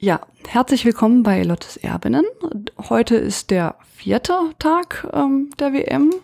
Ja, 0.00 0.20
herzlich 0.46 0.84
willkommen 0.84 1.24
bei 1.24 1.42
Lottes 1.42 1.76
Erbinnen. 1.76 2.24
Heute 2.88 3.16
ist 3.16 3.50
der 3.50 3.74
vierte 3.96 4.32
Tag 4.60 5.08
ähm, 5.12 5.50
der 5.58 5.72
WM 5.72 6.14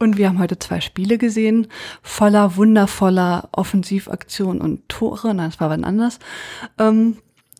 und 0.00 0.16
wir 0.16 0.28
haben 0.28 0.40
heute 0.40 0.58
zwei 0.58 0.80
Spiele 0.80 1.18
gesehen, 1.18 1.68
voller 2.02 2.56
wundervoller 2.56 3.48
Offensivaktion 3.52 4.60
und 4.60 4.88
Tore. 4.88 5.34
Nein, 5.34 5.50
das 5.50 5.60
war 5.60 5.70
wann 5.70 5.84
anders. 5.84 6.18
Ähm, 6.80 7.18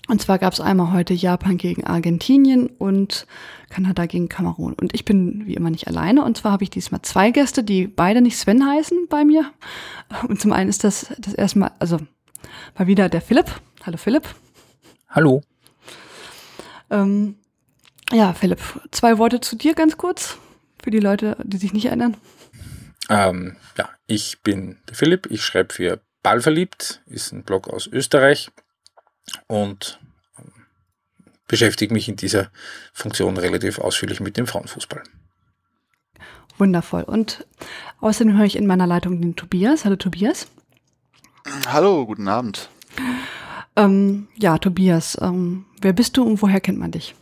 und 0.09 0.21
zwar 0.21 0.41
gab 0.41 0.53
es 0.53 0.61
einmal 0.61 0.93
heute 0.93 1.15
Japan 1.15 1.59
gegen 1.59 1.85
Argentinien 1.85 2.67
und 2.67 3.29
Kanada 3.71 4.07
gegen 4.07 4.29
Kamerun. 4.29 4.73
Und 4.73 4.93
ich 4.97 5.05
bin 5.05 5.47
wie 5.47 5.55
immer 5.55 5.71
nicht 5.71 5.87
alleine. 5.87 6.25
Und 6.25 6.37
zwar 6.37 6.51
habe 6.51 6.65
ich 6.65 6.71
diesmal 6.71 7.03
zwei 7.03 7.31
Gäste, 7.31 7.63
die 7.63 7.87
beide 7.87 8.21
nicht 8.21 8.37
Sven 8.37 8.67
heißen 8.67 9.07
bei 9.09 9.25
mir. 9.25 9.53
Und 10.27 10.41
zum 10.41 10.51
einen 10.51 10.69
ist 10.69 10.83
das 10.83 11.15
das 11.21 11.35
erste 11.35 11.61
Mal, 11.61 11.71
also 11.79 11.99
mal 12.77 12.89
wieder 12.89 13.09
der 13.09 13.21
Philipp. 13.21 13.47
Hallo 13.87 13.97
Philipp. 13.97 14.25
Hallo. 15.09 15.41
Ähm, 16.93 17.37
ja, 18.13 18.35
Philipp, 18.35 18.61
zwei 18.91 19.19
Worte 19.19 19.41
zu 19.41 19.57
dir 19.57 19.75
ganz 19.75 19.97
kurz, 19.97 20.37
für 20.83 20.91
die 20.91 21.01
Leute, 21.01 21.37
die 21.43 21.57
sich 21.57 21.73
nicht 21.73 21.87
erinnern. 21.87 22.17
Ähm, 23.09 23.57
ja, 23.79 23.89
ich 24.07 24.43
bin 24.43 24.79
der 24.89 24.95
Philipp, 24.95 25.27
ich 25.31 25.43
schreibe 25.43 25.73
für 25.73 26.01
Ballverliebt, 26.23 27.03
ist 27.07 27.33
ein 27.33 27.43
Blog 27.43 27.69
aus 27.69 27.87
Österreich 27.87 28.51
und 29.47 29.99
ähm, 30.39 30.53
beschäftige 31.49 31.95
mich 31.95 32.09
in 32.09 32.17
dieser 32.17 32.51
Funktion 32.93 33.39
relativ 33.39 33.79
ausführlich 33.79 34.21
mit 34.21 34.37
dem 34.37 34.47
Frauenfußball. 34.47 35.03
Wundervoll. 36.59 37.03
Und 37.03 37.47
außerdem 38.01 38.37
höre 38.37 38.45
ich 38.45 38.57
in 38.57 38.67
meiner 38.67 38.87
Leitung 38.87 39.21
den 39.21 39.35
Tobias. 39.35 39.85
Hallo 39.85 39.97
Tobias. 39.97 40.47
Hallo, 41.67 42.07
guten 42.07 42.29
Abend. 42.29 42.69
Ähm, 43.77 44.29
ja, 44.37 44.59
Tobias, 44.59 45.19
ähm, 45.21 45.65
wer 45.81 45.93
bist 45.93 46.17
du 46.17 46.25
und 46.25 46.43
woher 46.43 46.61
kennt 46.61 46.79
man 46.79 46.91
dich? 46.91 47.15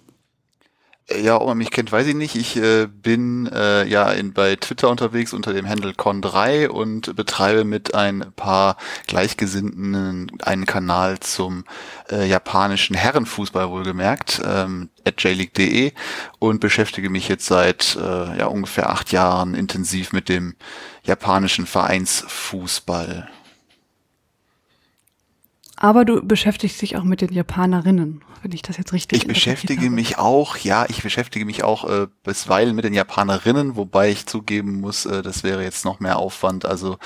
Ja, 1.23 1.41
ob 1.41 1.48
man 1.48 1.59
mich 1.59 1.73
kennt, 1.73 1.91
weiß 1.91 2.07
ich 2.07 2.15
nicht. 2.15 2.37
Ich 2.37 2.57
äh, 2.57 2.87
bin 2.87 3.48
äh, 3.53 3.84
ja 3.84 4.11
in, 4.12 4.33
bei 4.33 4.55
Twitter 4.55 4.89
unterwegs 4.89 5.33
unter 5.33 5.53
dem 5.53 5.69
Handle 5.69 5.91
Con3 5.91 6.69
und 6.69 7.17
betreibe 7.17 7.65
mit 7.65 7.95
ein 7.97 8.27
paar 8.37 8.77
Gleichgesinnten 9.09 10.31
einen 10.42 10.67
Kanal 10.67 11.19
zum 11.19 11.65
äh, 12.12 12.29
japanischen 12.29 12.95
Herrenfußball 12.95 13.70
wohlgemerkt, 13.70 14.41
ähm, 14.45 14.91
at 15.05 15.20
jleague.de 15.20 15.92
und 16.39 16.61
beschäftige 16.61 17.11
mich 17.11 17.27
jetzt 17.27 17.47
seit 17.47 17.97
äh, 17.97 18.39
ja 18.39 18.47
ungefähr 18.47 18.91
acht 18.91 19.11
Jahren 19.11 19.57
intensiv 19.57 20.12
mit 20.12 20.29
dem 20.29 20.55
japanischen 21.03 21.67
Vereinsfußball. 21.67 23.29
Aber 25.81 26.05
du 26.05 26.23
beschäftigst 26.23 26.81
dich 26.83 26.98
auch 26.98 27.05
mit 27.05 27.23
den 27.23 27.33
Japanerinnen, 27.33 28.23
wenn 28.42 28.53
ich 28.53 28.61
das 28.61 28.77
jetzt 28.77 28.92
richtig 28.92 29.23
Ich 29.23 29.27
beschäftige 29.27 29.89
mich 29.89 30.19
auch, 30.19 30.59
ja, 30.59 30.84
ich 30.91 31.03
beschäftige 31.03 31.47
mich 31.47 31.64
auch 31.64 31.89
äh, 31.89 32.06
bisweilen 32.23 32.77
mit 32.77 32.84
den 32.84 32.92
Japanerinnen, 32.92 33.77
wobei 33.77 34.11
ich 34.11 34.27
zugeben 34.27 34.81
muss, 34.81 35.06
äh, 35.06 35.23
das 35.23 35.42
wäre 35.42 35.62
jetzt 35.62 35.86
noch 35.86 35.98
mehr 35.98 36.19
Aufwand. 36.19 36.67
Also 36.67 36.98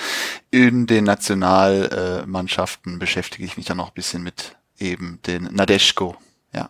in 0.51 0.87
den 0.87 1.05
Nationalmannschaften 1.05 2.95
äh, 2.95 2.97
beschäftige 2.97 3.45
ich 3.45 3.55
mich 3.55 3.65
dann 3.65 3.77
noch 3.77 3.87
ein 3.87 3.95
bisschen 3.95 4.23
mit 4.23 4.57
eben 4.77 5.19
den 5.25 5.43
Nadeshko, 5.43 6.17
ja. 6.53 6.69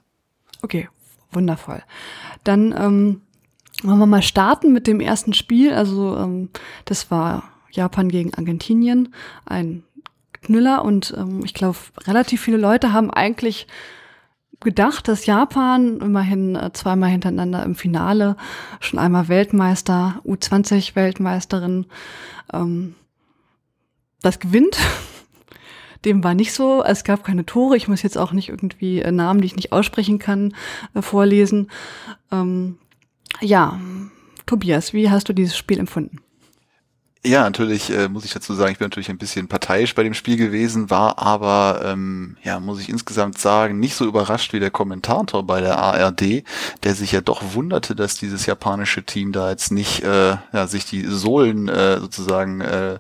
Okay, 0.62 0.90
wundervoll. 1.32 1.82
Dann 2.44 2.72
ähm, 2.78 3.22
wollen 3.82 3.98
wir 3.98 4.06
mal 4.06 4.22
starten 4.22 4.74
mit 4.74 4.86
dem 4.86 5.00
ersten 5.00 5.34
Spiel. 5.34 5.74
Also 5.74 6.16
ähm, 6.18 6.50
das 6.86 7.10
war 7.10 7.50
Japan 7.72 8.10
gegen 8.10 8.36
Argentinien, 8.36 9.12
ein 9.46 9.84
Knüller 10.46 10.86
und 10.86 11.14
ähm, 11.18 11.42
ich 11.44 11.54
glaube, 11.54 11.78
relativ 12.06 12.42
viele 12.42 12.58
Leute 12.58 12.94
haben 12.94 13.12
eigentlich 13.12 13.68
gedacht, 14.60 15.08
dass 15.08 15.26
Japan 15.26 16.00
immerhin 16.00 16.56
äh, 16.56 16.72
zweimal 16.74 17.10
hintereinander 17.10 17.64
im 17.64 17.76
Finale, 17.76 18.36
schon 18.80 19.00
einmal 19.00 19.28
Weltmeister, 19.28 20.22
U20-Weltmeisterin, 20.26 21.86
ähm, 22.54 22.96
das 24.22 24.40
gewinnt. 24.40 24.78
Dem 26.06 26.24
war 26.24 26.36
nicht 26.36 26.54
so. 26.54 26.84
Es 26.84 27.04
gab 27.04 27.24
keine 27.24 27.46
Tore. 27.46 27.78
Ich 27.78 27.88
muss 27.88 28.04
jetzt 28.04 28.18
auch 28.18 28.32
nicht 28.32 28.50
irgendwie 28.50 29.02
äh, 29.02 29.12
Namen, 29.12 29.42
die 29.42 29.48
ich 29.48 29.56
nicht 29.56 29.72
aussprechen 29.72 30.20
kann, 30.20 30.54
äh, 30.94 31.02
vorlesen. 31.02 31.72
Ähm, 32.32 32.78
ja, 33.42 33.80
Tobias, 34.46 34.94
wie 34.94 35.10
hast 35.10 35.28
du 35.30 35.34
dieses 35.34 35.58
Spiel 35.58 35.80
empfunden? 35.80 36.20
Ja, 37.26 37.42
natürlich 37.42 37.90
äh, 37.90 38.08
muss 38.08 38.24
ich 38.24 38.34
dazu 38.34 38.54
sagen, 38.54 38.72
ich 38.72 38.78
bin 38.78 38.86
natürlich 38.86 39.10
ein 39.10 39.18
bisschen 39.18 39.48
parteiisch 39.48 39.96
bei 39.96 40.04
dem 40.04 40.14
Spiel 40.14 40.38
gewesen, 40.38 40.92
war 40.92 41.18
aber, 41.18 41.82
ähm, 41.84 42.38
ja, 42.44 42.60
muss 42.60 42.80
ich 42.80 42.88
insgesamt 42.88 43.40
sagen, 43.40 43.80
nicht 43.80 43.96
so 43.96 44.06
überrascht 44.06 44.54
wie 44.54 44.60
der 44.60 44.70
Kommentator 44.70 45.42
bei 45.42 45.60
der 45.60 45.80
ARD, 45.80 46.44
der 46.84 46.94
sich 46.94 47.14
ja 47.14 47.22
doch 47.22 47.56
wunderte, 47.56 47.96
dass 47.96 48.14
dieses 48.14 48.46
japanische 48.46 49.04
Team 49.04 49.32
da 49.32 49.50
jetzt 49.50 49.72
nicht 49.72 50.04
äh, 50.04 50.38
ja, 50.54 50.68
sich 50.68 50.86
die 50.86 51.04
Sohlen 51.04 51.68
äh, 51.68 52.00
sozusagen 52.00 52.62
äh, 52.62 52.94
äh, 52.94 53.00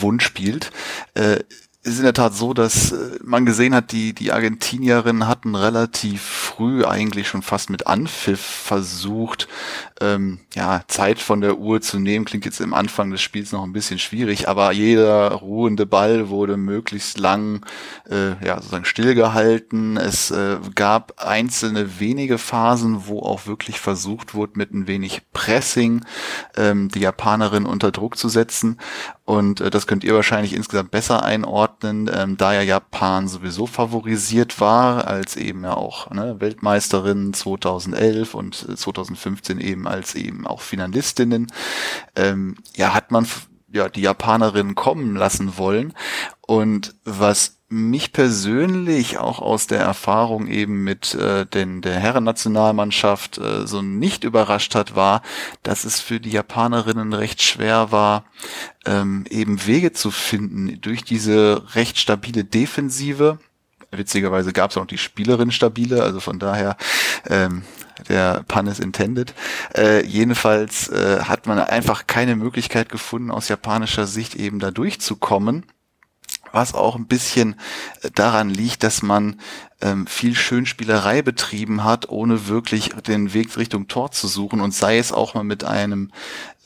wund 0.00 0.22
spielt. 0.22 0.70
Äh, 1.14 1.40
ist 1.82 1.96
in 1.96 2.04
der 2.04 2.12
Tat 2.12 2.34
so, 2.34 2.52
dass 2.52 2.92
äh, 2.92 3.18
man 3.24 3.46
gesehen 3.46 3.74
hat, 3.74 3.92
die, 3.92 4.12
die 4.12 4.32
Argentinierinnen 4.32 5.26
hatten 5.26 5.54
relativ 5.54 6.20
früh 6.20 6.84
eigentlich 6.84 7.26
schon 7.26 7.40
fast 7.40 7.70
mit 7.70 7.86
Anpfiff 7.86 8.40
versucht, 8.40 9.48
ähm, 10.02 10.40
ja, 10.54 10.82
Zeit 10.88 11.20
von 11.20 11.40
der 11.40 11.56
Uhr 11.56 11.80
zu 11.80 11.98
nehmen. 11.98 12.26
Klingt 12.26 12.44
jetzt 12.44 12.60
im 12.60 12.74
Anfang 12.74 13.10
des 13.10 13.22
Spiels 13.22 13.52
noch 13.52 13.62
ein 13.62 13.72
bisschen 13.72 13.98
schwierig, 13.98 14.46
aber 14.46 14.72
jeder 14.72 15.32
ruhende 15.32 15.86
Ball 15.86 16.28
wurde 16.28 16.58
möglichst 16.58 17.18
lang, 17.18 17.64
äh, 18.10 18.32
ja, 18.44 18.56
sozusagen 18.56 18.84
stillgehalten. 18.84 19.96
Es 19.96 20.30
äh, 20.30 20.58
gab 20.74 21.14
einzelne 21.24 21.98
wenige 21.98 22.36
Phasen, 22.36 23.06
wo 23.06 23.20
auch 23.20 23.46
wirklich 23.46 23.80
versucht 23.80 24.34
wurde, 24.34 24.52
mit 24.56 24.74
ein 24.74 24.86
wenig 24.86 25.22
Pressing 25.32 26.04
ähm, 26.58 26.90
die 26.90 27.00
Japanerin 27.00 27.64
unter 27.64 27.90
Druck 27.90 28.18
zu 28.18 28.28
setzen. 28.28 28.76
Und 29.30 29.60
äh, 29.60 29.70
das 29.70 29.86
könnt 29.86 30.02
ihr 30.02 30.12
wahrscheinlich 30.12 30.54
insgesamt 30.54 30.90
besser 30.90 31.22
einordnen, 31.22 32.10
ähm, 32.12 32.36
da 32.36 32.52
ja 32.52 32.62
Japan 32.62 33.28
sowieso 33.28 33.66
favorisiert 33.66 34.60
war, 34.60 35.06
als 35.06 35.36
eben 35.36 35.62
ja 35.62 35.74
auch 35.74 36.10
ne, 36.10 36.40
Weltmeisterin 36.40 37.32
2011 37.32 38.34
und 38.34 38.56
2015 38.56 39.60
eben 39.60 39.86
als 39.86 40.16
eben 40.16 40.48
auch 40.48 40.62
Finalistinnen. 40.62 41.46
Ähm, 42.16 42.56
ja, 42.74 42.92
hat 42.92 43.12
man 43.12 43.24
ja 43.72 43.88
die 43.88 44.00
Japanerinnen 44.00 44.74
kommen 44.74 45.14
lassen 45.14 45.56
wollen. 45.56 45.94
Und 46.40 46.96
was 47.04 47.59
mich 47.72 48.12
persönlich 48.12 49.18
auch 49.18 49.38
aus 49.38 49.68
der 49.68 49.78
Erfahrung 49.78 50.48
eben 50.48 50.82
mit 50.82 51.14
äh, 51.14 51.46
den, 51.46 51.82
der 51.82 52.00
Herrennationalmannschaft 52.00 53.38
äh, 53.38 53.64
so 53.64 53.80
nicht 53.80 54.24
überrascht 54.24 54.74
hat, 54.74 54.96
war, 54.96 55.22
dass 55.62 55.84
es 55.84 56.00
für 56.00 56.18
die 56.18 56.32
Japanerinnen 56.32 57.12
recht 57.12 57.40
schwer 57.40 57.92
war, 57.92 58.24
ähm, 58.86 59.24
eben 59.30 59.66
Wege 59.66 59.92
zu 59.92 60.10
finden 60.10 60.80
durch 60.80 61.04
diese 61.04 61.62
recht 61.76 61.96
stabile 61.96 62.42
Defensive. 62.42 63.38
Witzigerweise 63.92 64.52
gab 64.52 64.72
es 64.72 64.76
auch 64.76 64.86
die 64.86 64.98
Spielerin 64.98 65.52
stabile, 65.52 66.02
also 66.02 66.18
von 66.18 66.40
daher 66.40 66.76
ähm, 67.28 67.62
der 68.08 68.42
Pun 68.48 68.66
is 68.66 68.80
intended. 68.80 69.32
Äh, 69.76 70.04
jedenfalls 70.04 70.88
äh, 70.88 71.20
hat 71.22 71.46
man 71.46 71.60
einfach 71.60 72.08
keine 72.08 72.34
Möglichkeit 72.34 72.88
gefunden, 72.88 73.30
aus 73.30 73.48
japanischer 73.48 74.08
Sicht 74.08 74.34
eben 74.34 74.58
da 74.58 74.72
durchzukommen 74.72 75.66
was 76.52 76.74
auch 76.74 76.96
ein 76.96 77.06
bisschen 77.06 77.56
äh, 78.02 78.10
daran 78.14 78.50
liegt, 78.50 78.82
dass 78.82 79.02
man 79.02 79.40
ähm, 79.80 80.06
viel 80.06 80.34
Schönspielerei 80.34 81.22
betrieben 81.22 81.84
hat, 81.84 82.08
ohne 82.08 82.48
wirklich 82.48 82.90
den 83.06 83.32
Weg 83.32 83.56
Richtung 83.56 83.88
Tor 83.88 84.12
zu 84.12 84.28
suchen 84.28 84.60
und 84.60 84.74
sei 84.74 84.98
es 84.98 85.12
auch 85.12 85.34
mal 85.34 85.44
mit 85.44 85.64
einem 85.64 86.10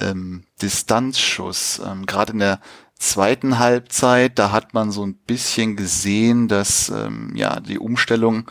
ähm, 0.01 0.45
Distanzschuss. 0.61 1.81
Ähm, 1.85 2.07
Gerade 2.07 2.33
in 2.33 2.39
der 2.41 2.61
zweiten 2.99 3.59
Halbzeit, 3.59 4.39
da 4.39 4.51
hat 4.51 4.75
man 4.75 4.91
so 4.91 5.05
ein 5.05 5.15
bisschen 5.15 5.77
gesehen, 5.77 6.49
dass 6.49 6.89
ähm, 6.89 7.33
ja 7.35 7.61
die 7.61 7.79
Umstellung 7.79 8.51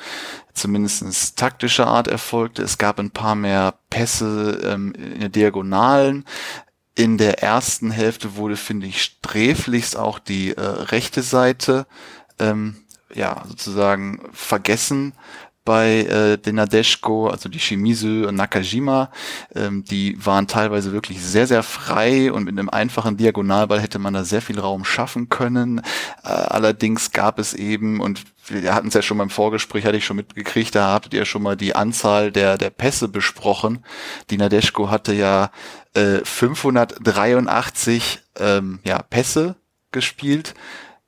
zumindest 0.54 1.38
taktischer 1.38 1.88
Art 1.88 2.08
erfolgte. 2.08 2.62
Es 2.62 2.78
gab 2.78 3.00
ein 3.00 3.12
paar 3.12 3.36
mehr 3.36 3.74
Pässe 3.90 4.60
ähm, 4.64 4.94
in 4.94 5.20
der 5.22 5.30
Diagonalen 5.30 6.26
in 6.96 7.18
der 7.18 7.42
ersten 7.42 7.92
Hälfte 7.92 8.36
wurde, 8.36 8.56
finde 8.56 8.88
ich, 8.88 9.02
sträflichst 9.02 9.98
auch 9.98 10.20
die 10.20 10.56
äh, 10.56 10.62
rechte 10.62 11.22
Seite 11.22 11.88
ähm, 12.40 12.76
ja 13.14 13.44
sozusagen 13.48 14.22
vergessen 14.32 15.14
bei 15.66 16.02
äh, 16.02 16.38
den 16.38 16.56
Nadeshko, 16.56 17.28
also 17.28 17.48
die 17.48 17.60
Shimizu 17.60 18.28
und 18.28 18.36
Nakajima, 18.36 19.10
ähm, 19.56 19.84
die 19.86 20.18
waren 20.24 20.48
teilweise 20.48 20.92
wirklich 20.92 21.22
sehr, 21.22 21.48
sehr 21.48 21.64
frei 21.64 22.32
und 22.34 22.44
mit 22.44 22.58
einem 22.58 22.70
einfachen 22.70 23.16
Diagonalball 23.16 23.80
hätte 23.80 24.00
man 24.00 24.14
da 24.14 24.26
sehr 24.26 24.42
viel 24.42 24.60
Raum 24.60 24.84
schaffen 24.84 25.30
können. 25.30 25.80
Äh, 26.24 26.28
allerdings 26.28 27.12
gab 27.12 27.40
es 27.40 27.54
eben, 27.54 28.02
und 28.02 28.24
wir 28.48 28.74
hatten 28.74 28.90
es 28.90 28.94
ja 28.94 29.02
schon 29.02 29.18
beim 29.18 29.30
Vorgespräch, 29.30 29.86
hatte 29.86 29.98
ich 29.98 30.06
schon 30.06 30.18
mitgekriegt, 30.18 30.76
da 30.76 30.88
habt 30.90 31.14
ihr 31.14 31.26
schon 31.26 31.44
mal 31.44 31.56
die 31.56 31.76
Anzahl 31.76 32.32
der, 32.32 32.58
der 32.58 32.70
Pässe 32.70 33.08
besprochen. 33.08 33.86
Die 34.30 34.38
Nadeshko 34.38 34.90
hatte 34.90 35.14
ja 35.14 35.52
äh, 35.94 36.20
583 36.24 38.22
ähm, 38.40 38.80
ja, 38.84 39.02
Pässe 39.02 39.56
gespielt, 39.92 40.54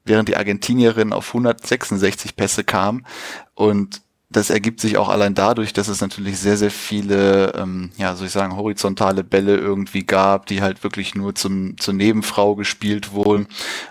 während 0.04 0.30
die 0.30 0.38
Argentinierin 0.38 1.14
auf 1.14 1.28
166 1.28 2.36
Pässe 2.36 2.64
kam. 2.64 3.06
Und 3.54 4.02
das 4.30 4.50
ergibt 4.50 4.82
sich 4.82 4.98
auch 4.98 5.10
allein 5.10 5.36
dadurch, 5.36 5.74
dass 5.74 5.88
es 5.88 6.02
natürlich 6.02 6.40
sehr, 6.40 6.58
sehr 6.58 6.72
viele, 6.72 7.54
ähm, 7.54 7.92
ja, 7.98 8.16
soll 8.16 8.28
ich 8.28 8.34
sagen, 8.34 8.56
horizontale 8.56 9.24
Bälle 9.24 9.58
irgendwie 9.58 10.04
gab, 10.04 10.48
die 10.48 10.62
halt 10.62 10.84
wirklich 10.84 11.16
nur 11.16 11.36
zum, 11.36 11.78
zur 11.78 11.94
Nebenfrau 11.94 12.56
gespielt 12.56 13.12
wurden 13.12 13.48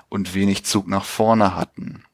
und 0.08 0.34
wenig 0.34 0.64
Zug 0.64 0.88
nach 0.88 1.04
vorne 1.04 1.56
hatten. 1.56 2.04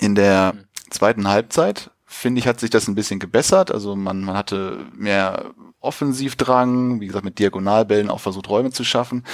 In 0.00 0.14
der 0.14 0.54
mhm. 0.54 0.90
zweiten 0.90 1.28
Halbzeit, 1.28 1.90
finde 2.06 2.40
ich, 2.40 2.48
hat 2.48 2.58
sich 2.58 2.70
das 2.70 2.88
ein 2.88 2.94
bisschen 2.94 3.20
gebessert. 3.20 3.70
Also 3.70 3.94
man, 3.94 4.22
man 4.22 4.36
hatte 4.36 4.86
mehr 4.96 5.52
Offensivdrang, 5.80 7.00
wie 7.00 7.06
gesagt, 7.06 7.24
mit 7.24 7.38
Diagonalbällen 7.38 8.10
auch 8.10 8.20
versucht, 8.20 8.48
Räume 8.48 8.70
zu 8.72 8.84
schaffen. 8.84 9.24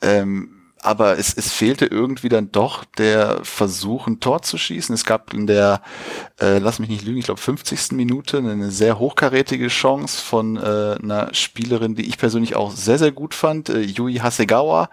Ähm, 0.00 0.60
aber 0.84 1.18
es, 1.18 1.32
es 1.32 1.50
fehlte 1.50 1.86
irgendwie 1.86 2.28
dann 2.28 2.52
doch 2.52 2.84
der 2.84 3.42
Versuch, 3.42 4.06
ein 4.06 4.20
Tor 4.20 4.42
zu 4.42 4.58
schießen. 4.58 4.94
Es 4.94 5.04
gab 5.04 5.32
in 5.32 5.46
der, 5.46 5.80
äh, 6.38 6.58
lass 6.58 6.78
mich 6.78 6.90
nicht 6.90 7.04
lügen, 7.06 7.18
ich 7.18 7.24
glaube 7.24 7.40
50. 7.40 7.92
Minute 7.92 8.38
eine 8.38 8.70
sehr 8.70 8.98
hochkarätige 8.98 9.68
Chance 9.68 10.20
von 10.22 10.58
äh, 10.58 10.96
einer 11.02 11.32
Spielerin, 11.32 11.94
die 11.94 12.06
ich 12.06 12.18
persönlich 12.18 12.54
auch 12.54 12.70
sehr, 12.70 12.98
sehr 12.98 13.12
gut 13.12 13.32
fand, 13.32 13.70
äh, 13.70 13.80
Yui 13.80 14.16
Hasegawa, 14.16 14.90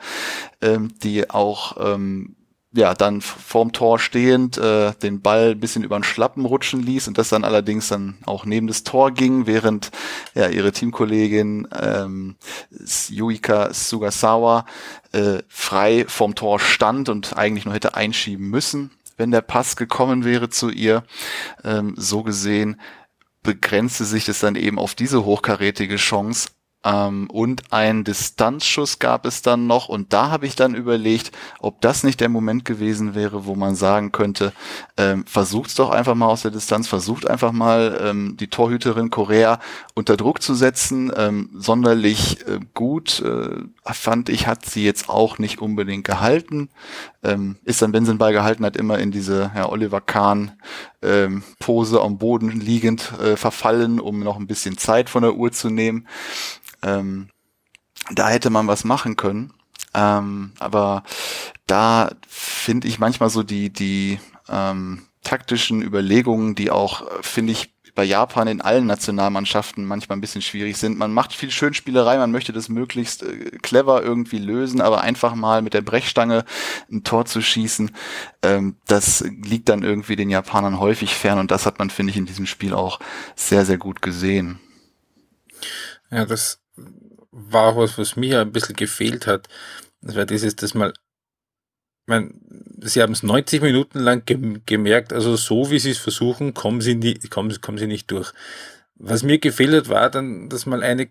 ähm, 0.62 0.94
die 1.03 1.29
auch 1.29 1.75
ähm, 1.77 2.38
ja, 2.73 2.94
dann 2.94 3.19
vorm 3.19 3.73
Tor 3.73 4.00
stehend 4.00 4.57
äh, 4.57 4.94
den 4.94 5.21
Ball 5.21 5.51
ein 5.51 5.59
bisschen 5.59 5.83
über 5.83 6.00
den 6.00 6.06
Schlappen 6.06 6.45
rutschen 6.45 6.81
ließ 6.81 7.09
und 7.09 7.18
das 7.18 7.29
dann 7.29 7.44
allerdings 7.44 7.89
dann 7.89 8.18
auch 8.25 8.45
neben 8.45 8.68
das 8.68 8.83
Tor 8.83 9.12
ging, 9.12 9.45
während 9.45 9.91
ja 10.35 10.47
ihre 10.47 10.71
Teamkollegin 10.71 11.68
ähm, 11.77 12.38
Yuika 13.09 13.73
Sugasawa 13.73 14.65
äh, 15.12 15.39
frei 15.50 16.06
vorm 16.07 16.35
Tor 16.35 16.59
stand 16.59 17.09
und 17.09 17.35
eigentlich 17.35 17.65
nur 17.65 17.73
hätte 17.73 17.95
einschieben 17.95 18.47
müssen, 18.47 18.91
wenn 19.17 19.31
der 19.31 19.41
Pass 19.41 19.75
gekommen 19.75 20.24
wäre 20.24 20.50
zu 20.50 20.69
ihr. 20.69 21.03
Ähm, 21.65 21.94
so 21.97 22.24
gesehen 22.24 22.79
begrenzte 23.44 24.06
sich 24.06 24.24
das 24.24 24.39
dann 24.39 24.56
eben 24.56 24.79
auf 24.79 24.95
diese 24.95 25.25
hochkarätige 25.25 25.97
Chance, 25.97 26.50
ähm, 26.83 27.30
und 27.30 27.72
ein 27.72 28.04
Distanzschuss 28.04 29.00
gab 29.00 29.25
es 29.25 29.42
dann 29.42 29.68
noch. 29.68 29.88
Und 29.88 30.13
da 30.13 30.31
habe 30.31 30.48
ich 30.48 30.56
dann 30.56 30.74
überlegt, 30.74 31.31
ob 31.60 31.80
das 31.81 32.04
nicht 32.04 32.19
der 32.19 32.30
Moment 32.30 32.66
gewesen 32.66 33.13
wäre, 33.13 33.45
wo 33.45 33.56
man 33.56 33.75
sagen 33.75 34.12
könnte, 34.12 34.51
ähm, 34.98 35.25
versucht's 35.25 35.75
doch 35.75 35.92
einfach 35.92 36.16
mal 36.16 36.28
aus 36.28 36.42
der 36.42 36.51
Distanz, 36.51 36.88
versucht 36.88 37.30
einfach 37.30 37.51
mal 37.51 38.00
ähm, 38.04 38.36
die 38.39 38.48
Torhüterin 38.48 39.12
Korea 39.12 39.60
unter 39.94 40.18
Druck 40.18 40.42
zu 40.42 40.56
setzen. 40.56 41.12
Ähm, 41.16 41.50
sonderlich 41.54 42.45
äh, 42.48 42.60
gut, 42.74 43.22
äh, 43.22 43.63
fand 43.86 44.30
ich, 44.30 44.48
hat 44.48 44.66
sie 44.66 44.84
jetzt 44.84 45.10
auch 45.10 45.38
nicht 45.38 45.62
unbedingt 45.62 46.06
gehalten. 46.06 46.69
Ähm, 47.24 47.57
ist 47.63 47.81
dann, 47.84 47.94
wenn 47.94 48.06
sie 48.06 48.13
den 48.13 48.18
Ball 48.18 48.34
gehalten 48.34 48.66
hat, 48.66 48.75
immer 48.75 48.98
in 48.98 49.12
diese 49.12 49.51
ja, 49.56 49.69
Oliver 49.69 50.01
Kahn 50.01 50.54
ähm, 51.04 51.44
Pose 51.60 52.01
am 52.01 52.18
Boden 52.18 52.60
liegend 52.60 53.12
äh, 53.19 53.36
verfallen, 53.36 54.00
um 54.00 54.22
noch 54.22 54.38
ein 54.38 54.48
bisschen 54.48 54.77
Zeit 54.77 55.10
von 55.10 55.22
der 55.22 55.36
Uhr 55.36 55.51
zu 55.51 55.69
nehmen. 55.69 56.07
Ähm, 56.83 57.30
da 58.12 58.30
hätte 58.30 58.50
man 58.50 58.68
was 58.68 58.83
machen 58.83 59.16
können. 59.16 59.54
Ähm, 59.94 60.54
aber 60.60 61.04
da 61.68 62.12
finde 62.28 62.88
ich 62.88 63.00
manchmal 63.00 63.30
so 63.30 63.44
die, 63.44 63.72
die 63.72 64.19
ähm, 64.50 65.07
taktischen 65.24 65.81
Überlegungen, 65.81 66.56
die 66.56 66.72
auch, 66.72 67.04
finde 67.22 67.51
ich, 67.54 67.74
bei 67.94 68.04
Japan 68.04 68.48
in 68.48 68.62
allen 68.62 68.86
Nationalmannschaften 68.86 69.86
manchmal 69.86 70.18
ein 70.18 70.22
bisschen 70.22 70.42
schwierig 70.42 70.78
sind. 70.78 70.98
Man 70.98 71.13
macht 71.13 71.33
viel 71.33 71.51
Schönspielerei, 71.51 72.18
man 72.18 72.31
möchte 72.31 72.54
das 72.54 72.69
möglichst 72.69 73.24
äh, 73.24 73.57
clever 73.62 74.01
irgendwie 74.01 74.38
lösen, 74.38 74.81
aber 74.81 75.01
einfach 75.01 75.36
mal 75.36 75.62
mit 75.62 75.74
der 75.74 75.81
Brechstange 75.81 76.45
ein 76.89 77.04
Tor 77.04 77.25
zu 77.25 77.42
schießen, 77.42 77.92
ähm, 78.44 78.77
das 78.88 79.22
liegt 79.44 79.69
dann 79.69 79.84
irgendwie 79.84 80.16
den 80.16 80.30
Japanern 80.30 80.80
häufig 80.80 81.16
fern 81.16 81.39
und 81.39 81.51
das 81.51 81.66
hat 81.66 81.80
man, 81.80 81.89
finde 81.89 82.12
ich, 82.12 82.18
in 82.18 82.25
diesem 82.25 82.45
Spiel 82.45 82.74
auch 82.74 83.00
sehr, 83.36 83.66
sehr 83.66 83.77
gut 83.77 84.01
gesehen. 84.01 84.60
Ja, 86.10 86.25
das 86.25 86.61
war 87.31 87.74
auch 87.74 87.78
was, 87.78 87.98
was 87.98 88.16
mir 88.16 88.42
ein 88.42 88.51
bisschen 88.51 88.75
gefehlt 88.75 89.28
hat. 89.28 89.48
Das 90.01 90.16
war 90.16 90.25
dieses, 90.25 90.56
dass 90.56 90.74
mal, 90.74 90.94
mein, 92.06 92.42
sie 92.81 93.01
haben 93.01 93.13
es 93.13 93.24
90 93.24 93.62
Minuten 93.62 94.00
lang 94.00 94.24
gemerkt, 94.66 95.13
also 95.13 95.36
so 95.36 95.72
wie 95.72 95.80
sie 95.80 95.92
es 95.92 95.98
versuchen, 95.98 96.54
kommen 96.54 96.81
sie, 96.81 96.95
nie, 96.95 97.16
kommen, 97.30 97.60
kommen 97.62 97.78
sie 97.78 97.88
nicht 97.88 98.10
durch. 98.12 98.33
Was 98.95 99.24
mir 99.24 99.39
gefehlt 99.39 99.74
hat, 99.74 99.89
war 99.89 100.10
dann, 100.10 100.50
dass 100.50 100.66
mal 100.66 100.83
eine 100.83 101.10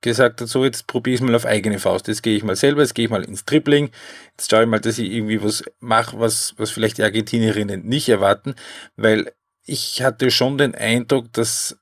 gesagt 0.00 0.40
hat, 0.40 0.48
so 0.48 0.64
jetzt 0.64 0.86
probiere 0.86 1.14
ich 1.14 1.20
es 1.20 1.26
mal 1.26 1.34
auf 1.34 1.46
eigene 1.46 1.78
Faust. 1.78 2.08
Jetzt 2.08 2.22
gehe 2.22 2.36
ich 2.36 2.42
mal 2.42 2.56
selber, 2.56 2.80
jetzt 2.82 2.94
gehe 2.94 3.04
ich 3.04 3.10
mal 3.10 3.24
ins 3.24 3.44
Dribbling, 3.44 3.90
jetzt 4.32 4.50
schaue 4.50 4.62
ich 4.62 4.68
mal, 4.68 4.80
dass 4.80 4.98
ich 4.98 5.10
irgendwie 5.10 5.42
was 5.42 5.62
mache, 5.78 6.18
was, 6.18 6.54
was 6.56 6.70
vielleicht 6.70 6.98
die 6.98 7.02
Argentinierinnen 7.02 7.84
nicht 7.84 8.08
erwarten, 8.08 8.54
weil 8.96 9.32
ich 9.64 10.02
hatte 10.02 10.30
schon 10.30 10.58
den 10.58 10.74
Eindruck, 10.74 11.32
dass 11.32 11.78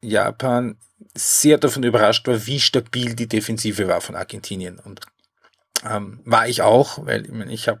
Japan 0.00 0.78
sehr 1.16 1.58
davon 1.58 1.82
überrascht 1.82 2.26
war, 2.28 2.46
wie 2.46 2.60
stabil 2.60 3.14
die 3.14 3.28
Defensive 3.28 3.88
war 3.88 4.00
von 4.00 4.16
Argentinien. 4.16 4.78
Und 4.78 5.00
ähm, 5.88 6.20
war 6.24 6.48
ich 6.48 6.62
auch, 6.62 7.04
weil 7.06 7.26
ich, 7.26 7.32
meine, 7.32 7.52
ich 7.52 7.68
habe 7.68 7.80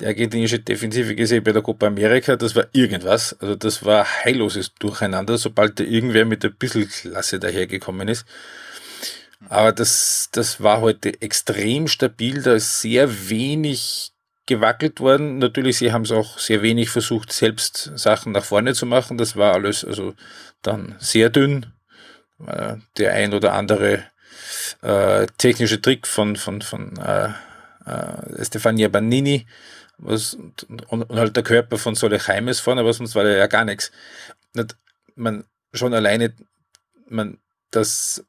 die 0.00 0.06
argentinische 0.06 0.58
Defensive 0.58 1.14
gesehen 1.14 1.42
bei 1.42 1.52
der 1.52 1.62
Copa 1.62 1.86
America, 1.86 2.36
das 2.36 2.54
war 2.54 2.66
irgendwas. 2.72 3.36
Also 3.40 3.56
das 3.56 3.84
war 3.84 4.04
heilloses 4.24 4.74
Durcheinander, 4.74 5.38
sobald 5.38 5.80
da 5.80 5.84
irgendwer 5.84 6.24
mit 6.24 6.44
ein 6.44 6.54
bisschen 6.54 6.88
Klasse 6.88 7.38
dahergekommen 7.38 8.08
ist. 8.08 8.26
Aber 9.48 9.72
das, 9.72 10.28
das 10.32 10.60
war 10.62 10.80
heute 10.80 11.20
extrem 11.22 11.88
stabil, 11.88 12.42
da 12.42 12.54
ist 12.54 12.80
sehr 12.80 13.28
wenig 13.28 14.12
gewackelt 14.46 15.00
worden. 15.00 15.38
Natürlich, 15.38 15.78
sie 15.78 15.92
haben 15.92 16.02
es 16.02 16.12
auch 16.12 16.38
sehr 16.38 16.62
wenig 16.62 16.90
versucht, 16.90 17.32
selbst 17.32 17.92
Sachen 17.96 18.32
nach 18.32 18.44
vorne 18.44 18.74
zu 18.74 18.86
machen. 18.86 19.18
Das 19.18 19.36
war 19.36 19.54
alles 19.54 19.84
also 19.84 20.14
dann 20.62 20.94
sehr 20.98 21.30
dünn. 21.30 21.66
Äh, 22.44 22.76
der 22.98 23.14
ein 23.14 23.32
oder 23.32 23.54
andere 23.54 24.04
äh, 24.82 25.26
technische 25.38 25.80
Trick 25.80 26.06
von, 26.06 26.36
von, 26.36 26.60
von 26.62 26.96
äh, 26.98 27.30
äh, 27.86 28.44
Stefania 28.44 28.88
Banini 28.88 29.46
was, 29.98 30.34
und, 30.34 30.64
und, 30.64 30.82
und, 30.90 31.10
halt 31.18 31.36
der 31.36 31.42
Körper 31.42 31.78
von 31.78 31.94
Sole 31.94 32.18
Jaimes 32.18 32.60
vorne, 32.60 32.82
aber 32.82 32.92
sonst 32.92 33.14
war 33.14 33.26
ja 33.26 33.46
gar 33.46 33.64
nichts. 33.64 33.90
Man 35.14 35.44
schon 35.72 35.94
alleine, 35.94 36.34
man, 37.08 37.38
das 37.70 38.24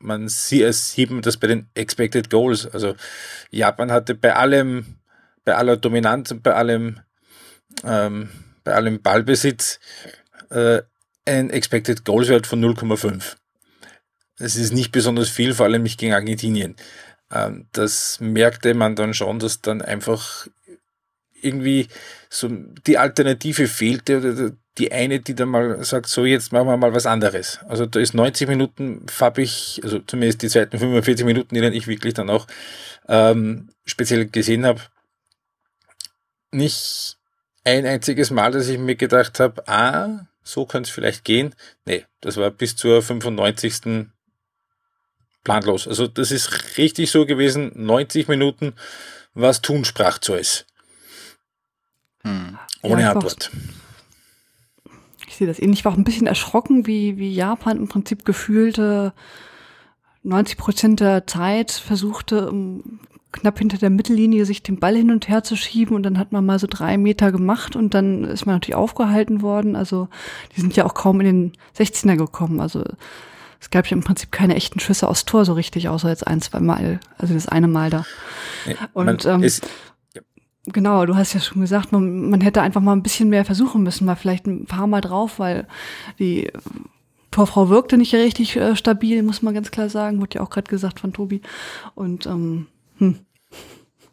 man 0.00 0.28
sieht, 0.28 0.74
sieht 0.74 1.10
man 1.10 1.22
das 1.22 1.36
bei 1.36 1.46
den 1.46 1.68
Expected 1.74 2.30
Goals. 2.30 2.66
Also 2.66 2.94
Japan 3.50 3.92
hatte 3.92 4.14
bei 4.14 4.34
allem, 4.34 4.96
bei 5.44 5.54
aller 5.54 5.76
Dominanz 5.76 6.30
und 6.30 6.42
bei 6.42 6.54
allem, 6.54 7.00
ähm, 7.84 8.30
bei 8.64 8.74
allem 8.74 9.02
Ballbesitz 9.02 9.78
äh, 10.50 10.82
ein 11.26 11.50
Expected 11.50 12.04
Goals 12.04 12.28
Wert 12.28 12.46
von 12.46 12.64
0,5. 12.64 13.36
Das 14.40 14.56
ist 14.56 14.72
nicht 14.72 14.90
besonders 14.90 15.28
viel, 15.28 15.54
vor 15.54 15.66
allem 15.66 15.82
nicht 15.82 16.00
gegen 16.00 16.14
Argentinien. 16.14 16.74
Ähm, 17.30 17.66
das 17.72 18.18
merkte 18.20 18.74
man 18.74 18.96
dann 18.96 19.14
schon, 19.14 19.38
dass 19.38 19.60
dann 19.60 19.82
einfach 19.82 20.48
irgendwie 21.42 21.88
so 22.28 22.48
die 22.86 22.98
Alternative 22.98 23.68
fehlte 23.68 24.18
oder 24.18 24.52
die 24.78 24.92
eine, 24.92 25.20
die 25.20 25.34
dann 25.34 25.48
mal 25.48 25.84
sagt, 25.84 26.06
so 26.06 26.24
jetzt 26.24 26.52
machen 26.52 26.68
wir 26.68 26.76
mal 26.76 26.94
was 26.94 27.06
anderes. 27.06 27.60
Also 27.68 27.86
da 27.86 28.00
ist 28.00 28.14
90 28.14 28.48
Minuten, 28.48 29.04
habe 29.20 29.42
ich, 29.42 29.80
also 29.82 29.98
zumindest 29.98 30.42
die 30.42 30.48
zweiten 30.48 30.78
45 30.78 31.26
Minuten, 31.26 31.54
die 31.54 31.60
dann 31.60 31.72
ich 31.72 31.86
wirklich 31.86 32.14
dann 32.14 32.30
auch 32.30 32.46
ähm, 33.08 33.70
speziell 33.84 34.26
gesehen 34.26 34.64
habe, 34.64 34.80
nicht 36.50 37.18
ein 37.64 37.86
einziges 37.86 38.30
Mal, 38.30 38.52
dass 38.52 38.68
ich 38.68 38.78
mir 38.78 38.96
gedacht 38.96 39.38
habe, 39.38 39.66
ah, 39.68 40.26
so 40.42 40.66
könnte 40.66 40.88
es 40.88 40.94
vielleicht 40.94 41.24
gehen. 41.24 41.54
Nee, 41.84 42.06
das 42.20 42.36
war 42.36 42.50
bis 42.50 42.76
zur 42.76 43.02
95. 43.02 44.08
planlos. 45.44 45.88
Also 45.88 46.06
das 46.06 46.30
ist 46.30 46.78
richtig 46.78 47.10
so 47.10 47.26
gewesen, 47.26 47.72
90 47.74 48.28
Minuten, 48.28 48.74
was 49.34 49.62
tun 49.62 49.84
sprach 49.84 50.18
Zeus. 50.18 50.66
Hm. 52.22 52.58
Ohne 52.82 53.02
ja, 53.02 53.12
Antwort. 53.12 53.50
Ich 55.26 55.36
sehe 55.36 55.46
das 55.46 55.58
ähnlich. 55.58 55.80
Ich 55.80 55.84
war 55.84 55.92
auch 55.92 55.96
ein 55.96 56.04
bisschen 56.04 56.26
erschrocken, 56.26 56.86
wie, 56.86 57.18
wie 57.18 57.32
Japan 57.32 57.76
im 57.76 57.88
Prinzip 57.88 58.24
gefühlte 58.24 59.12
90 60.22 60.56
Prozent 60.58 61.00
der 61.00 61.26
Zeit 61.26 61.70
versuchte, 61.70 62.52
knapp 63.32 63.58
hinter 63.58 63.78
der 63.78 63.90
Mittellinie 63.90 64.44
sich 64.44 64.62
den 64.62 64.78
Ball 64.78 64.96
hin 64.96 65.10
und 65.10 65.28
her 65.28 65.42
zu 65.42 65.56
schieben 65.56 65.94
und 65.94 66.02
dann 66.02 66.18
hat 66.18 66.32
man 66.32 66.44
mal 66.44 66.58
so 66.58 66.66
drei 66.68 66.98
Meter 66.98 67.32
gemacht 67.32 67.76
und 67.76 67.94
dann 67.94 68.24
ist 68.24 68.44
man 68.44 68.56
natürlich 68.56 68.74
aufgehalten 68.74 69.40
worden. 69.40 69.76
Also 69.76 70.08
die 70.54 70.60
sind 70.60 70.76
ja 70.76 70.84
auch 70.84 70.94
kaum 70.94 71.20
in 71.20 71.26
den 71.26 71.52
16er 71.78 72.16
gekommen. 72.16 72.60
Also 72.60 72.84
es 73.60 73.70
gab 73.70 73.86
ja 73.86 73.96
im 73.96 74.02
Prinzip 74.02 74.32
keine 74.32 74.56
echten 74.56 74.80
Schüsse 74.80 75.08
aus 75.08 75.24
Tor 75.24 75.44
so 75.44 75.52
richtig, 75.52 75.88
außer 75.88 76.08
jetzt 76.08 76.26
ein, 76.26 76.40
zwei 76.40 76.60
Mal, 76.60 76.98
also 77.18 77.34
das 77.34 77.46
eine 77.46 77.68
Mal 77.68 77.90
da. 77.90 78.06
Und 78.94 79.26
ähm, 79.26 79.46
genau, 80.66 81.04
du 81.06 81.16
hast 81.16 81.34
ja 81.34 81.40
schon 81.40 81.60
gesagt, 81.60 81.92
man, 81.92 82.30
man 82.30 82.40
hätte 82.40 82.62
einfach 82.62 82.80
mal 82.80 82.92
ein 82.92 83.02
bisschen 83.02 83.28
mehr 83.28 83.44
versuchen 83.44 83.82
müssen, 83.82 84.06
mal 84.06 84.16
vielleicht 84.16 84.46
ein 84.46 84.66
paar 84.66 84.86
Mal 84.86 85.02
drauf, 85.02 85.38
weil 85.38 85.66
die 86.18 86.50
Torfrau 87.30 87.68
wirkte 87.68 87.96
nicht 87.96 88.14
richtig 88.14 88.56
äh, 88.56 88.74
stabil, 88.74 89.22
muss 89.22 89.42
man 89.42 89.54
ganz 89.54 89.70
klar 89.70 89.88
sagen, 89.88 90.20
wurde 90.20 90.36
ja 90.36 90.40
auch 90.40 90.50
gerade 90.50 90.68
gesagt 90.68 91.00
von 91.00 91.12
Tobi. 91.12 91.42
Und 91.94 92.26
ähm, 92.26 92.66
hm. 92.98 93.20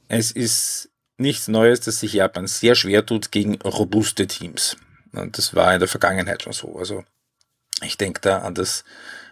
Es 0.08 0.32
ist 0.32 0.90
nichts 1.18 1.48
Neues, 1.48 1.80
dass 1.82 2.00
sich 2.00 2.14
Japan 2.14 2.48
sehr 2.48 2.76
schwer 2.76 3.06
tut 3.06 3.32
gegen 3.32 3.56
robuste 3.62 4.28
Teams. 4.28 4.78
Und 5.14 5.38
das 5.38 5.56
war 5.56 5.74
in 5.74 5.80
der 5.80 5.88
Vergangenheit 5.88 6.44
schon 6.44 6.54
so. 6.54 6.78
Also 6.78 7.04
ich 7.82 7.98
denke 7.98 8.22
da 8.22 8.40
an 8.40 8.54
das, 8.54 8.84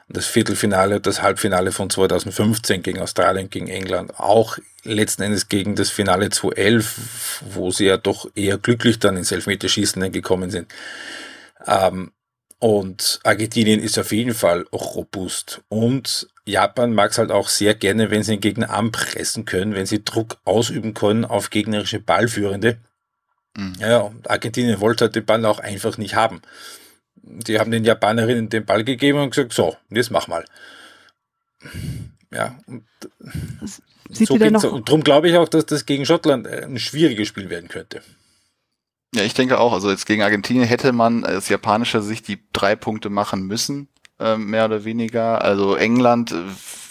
das 0.08 0.28
Viertelfinale, 0.28 1.02
das 1.02 1.22
Halbfinale 1.22 1.72
von 1.72 1.90
2015 1.90 2.84
gegen 2.84 3.00
Australien, 3.00 3.50
gegen 3.50 3.68
England, 3.68 4.20
auch 4.20 4.58
letzten 4.84 5.24
Endes 5.24 5.50
gegen 5.50 5.76
das 5.76 5.90
Finale 5.90 6.30
2011, 6.30 7.44
wo 7.54 7.72
sie 7.72 7.86
ja 7.86 7.98
doch 7.98 8.30
eher 8.36 8.58
glücklich 8.58 9.00
dann 9.00 9.18
ins 9.18 9.32
Elfmeterschießen 9.32 10.12
gekommen 10.12 10.52
sind. 10.52 10.72
Ähm, 11.66 12.12
und 12.60 13.20
Argentinien 13.24 13.80
ist 13.80 14.00
auf 14.00 14.12
jeden 14.12 14.34
Fall 14.34 14.66
auch 14.72 14.96
robust. 14.96 15.62
Und 15.68 16.28
Japan 16.46 16.94
mag 16.94 17.12
es 17.12 17.18
halt 17.18 17.32
auch 17.32 17.50
sehr 17.50 17.76
gerne, 17.76 18.12
wenn 18.12 18.24
sie 18.24 18.34
den 18.34 18.42
Gegner 18.42 18.70
anpressen 18.70 19.46
können, 19.46 19.76
wenn 19.76 19.86
sie 19.86 20.04
Druck 20.04 20.38
ausüben 20.46 20.94
können 20.94 21.26
auf 21.26 21.50
gegnerische 21.50 22.00
Ballführende. 22.00 22.78
Mhm. 23.58 23.74
Ja, 23.80 24.00
und 24.00 24.30
Argentinien 24.30 24.80
wollte 24.80 25.06
halt 25.06 25.16
den 25.16 25.26
Ball 25.26 25.46
auch 25.46 25.60
einfach 25.60 25.98
nicht 25.98 26.16
haben. 26.16 26.42
Die 27.28 27.60
haben 27.60 27.72
den 27.72 27.84
Japanerinnen 27.84 28.50
den 28.50 28.66
Ball 28.66 28.84
gegeben 28.84 29.20
und 29.20 29.32
gesagt, 29.32 29.54
so, 29.54 29.76
jetzt 29.90 30.12
mach 30.12 30.28
mal. 30.28 30.46
Ja, 32.32 32.58
und 32.68 32.86
Sieht 34.10 34.28
so 34.28 34.36
geht's. 34.36 34.64
Und 34.66 34.88
darum 34.88 35.04
glaube 35.04 35.30
ich 35.30 35.36
auch, 35.38 35.50
dass 35.50 35.66
das 35.66 35.86
gegen 35.86 36.06
Schottland 36.06 36.48
ein 36.48 36.78
schwieriges 36.78 37.28
Spiel 37.28 37.50
werden 37.50 37.70
könnte. 37.70 38.02
Ja, 39.16 39.24
ich 39.24 39.34
denke 39.34 39.60
auch. 39.60 39.74
Also 39.74 39.90
jetzt 39.90 40.06
gegen 40.06 40.22
Argentinien 40.22 40.66
hätte 40.66 40.92
man 40.92 41.26
aus 41.26 41.50
japanischer 41.50 42.02
Sicht 42.02 42.28
die 42.28 42.40
drei 42.54 42.76
Punkte 42.76 43.10
machen 43.10 43.48
müssen, 43.48 43.88
äh, 44.20 44.38
mehr 44.38 44.66
oder 44.66 44.84
weniger. 44.84 45.42
Also 45.42 45.76
England 45.76 46.32
äh, 46.32 46.36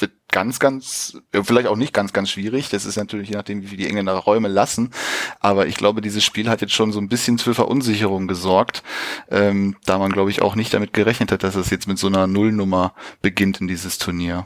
wird 0.00 0.12
ganz, 0.34 0.58
ganz, 0.58 1.16
vielleicht 1.30 1.68
auch 1.68 1.76
nicht 1.76 1.94
ganz, 1.94 2.12
ganz 2.12 2.28
schwierig. 2.28 2.68
Das 2.68 2.86
ist 2.86 2.96
natürlich 2.96 3.28
je 3.28 3.36
nachdem, 3.36 3.62
wie 3.62 3.68
viel 3.68 3.78
die 3.78 3.86
Engländer 3.86 4.14
Räume 4.14 4.48
lassen. 4.48 4.90
Aber 5.38 5.68
ich 5.68 5.76
glaube, 5.76 6.00
dieses 6.00 6.24
Spiel 6.24 6.48
hat 6.48 6.60
jetzt 6.60 6.72
schon 6.72 6.90
so 6.90 6.98
ein 6.98 7.08
bisschen 7.08 7.38
für 7.38 7.54
Verunsicherung 7.54 8.26
gesorgt, 8.26 8.82
ähm, 9.30 9.76
da 9.84 9.96
man, 9.96 10.10
glaube 10.10 10.32
ich, 10.32 10.42
auch 10.42 10.56
nicht 10.56 10.74
damit 10.74 10.92
gerechnet 10.92 11.30
hat, 11.30 11.44
dass 11.44 11.54
es 11.54 11.70
jetzt 11.70 11.86
mit 11.86 12.00
so 12.00 12.08
einer 12.08 12.26
Nullnummer 12.26 12.94
beginnt 13.22 13.60
in 13.60 13.68
dieses 13.68 13.98
Turnier. 13.98 14.44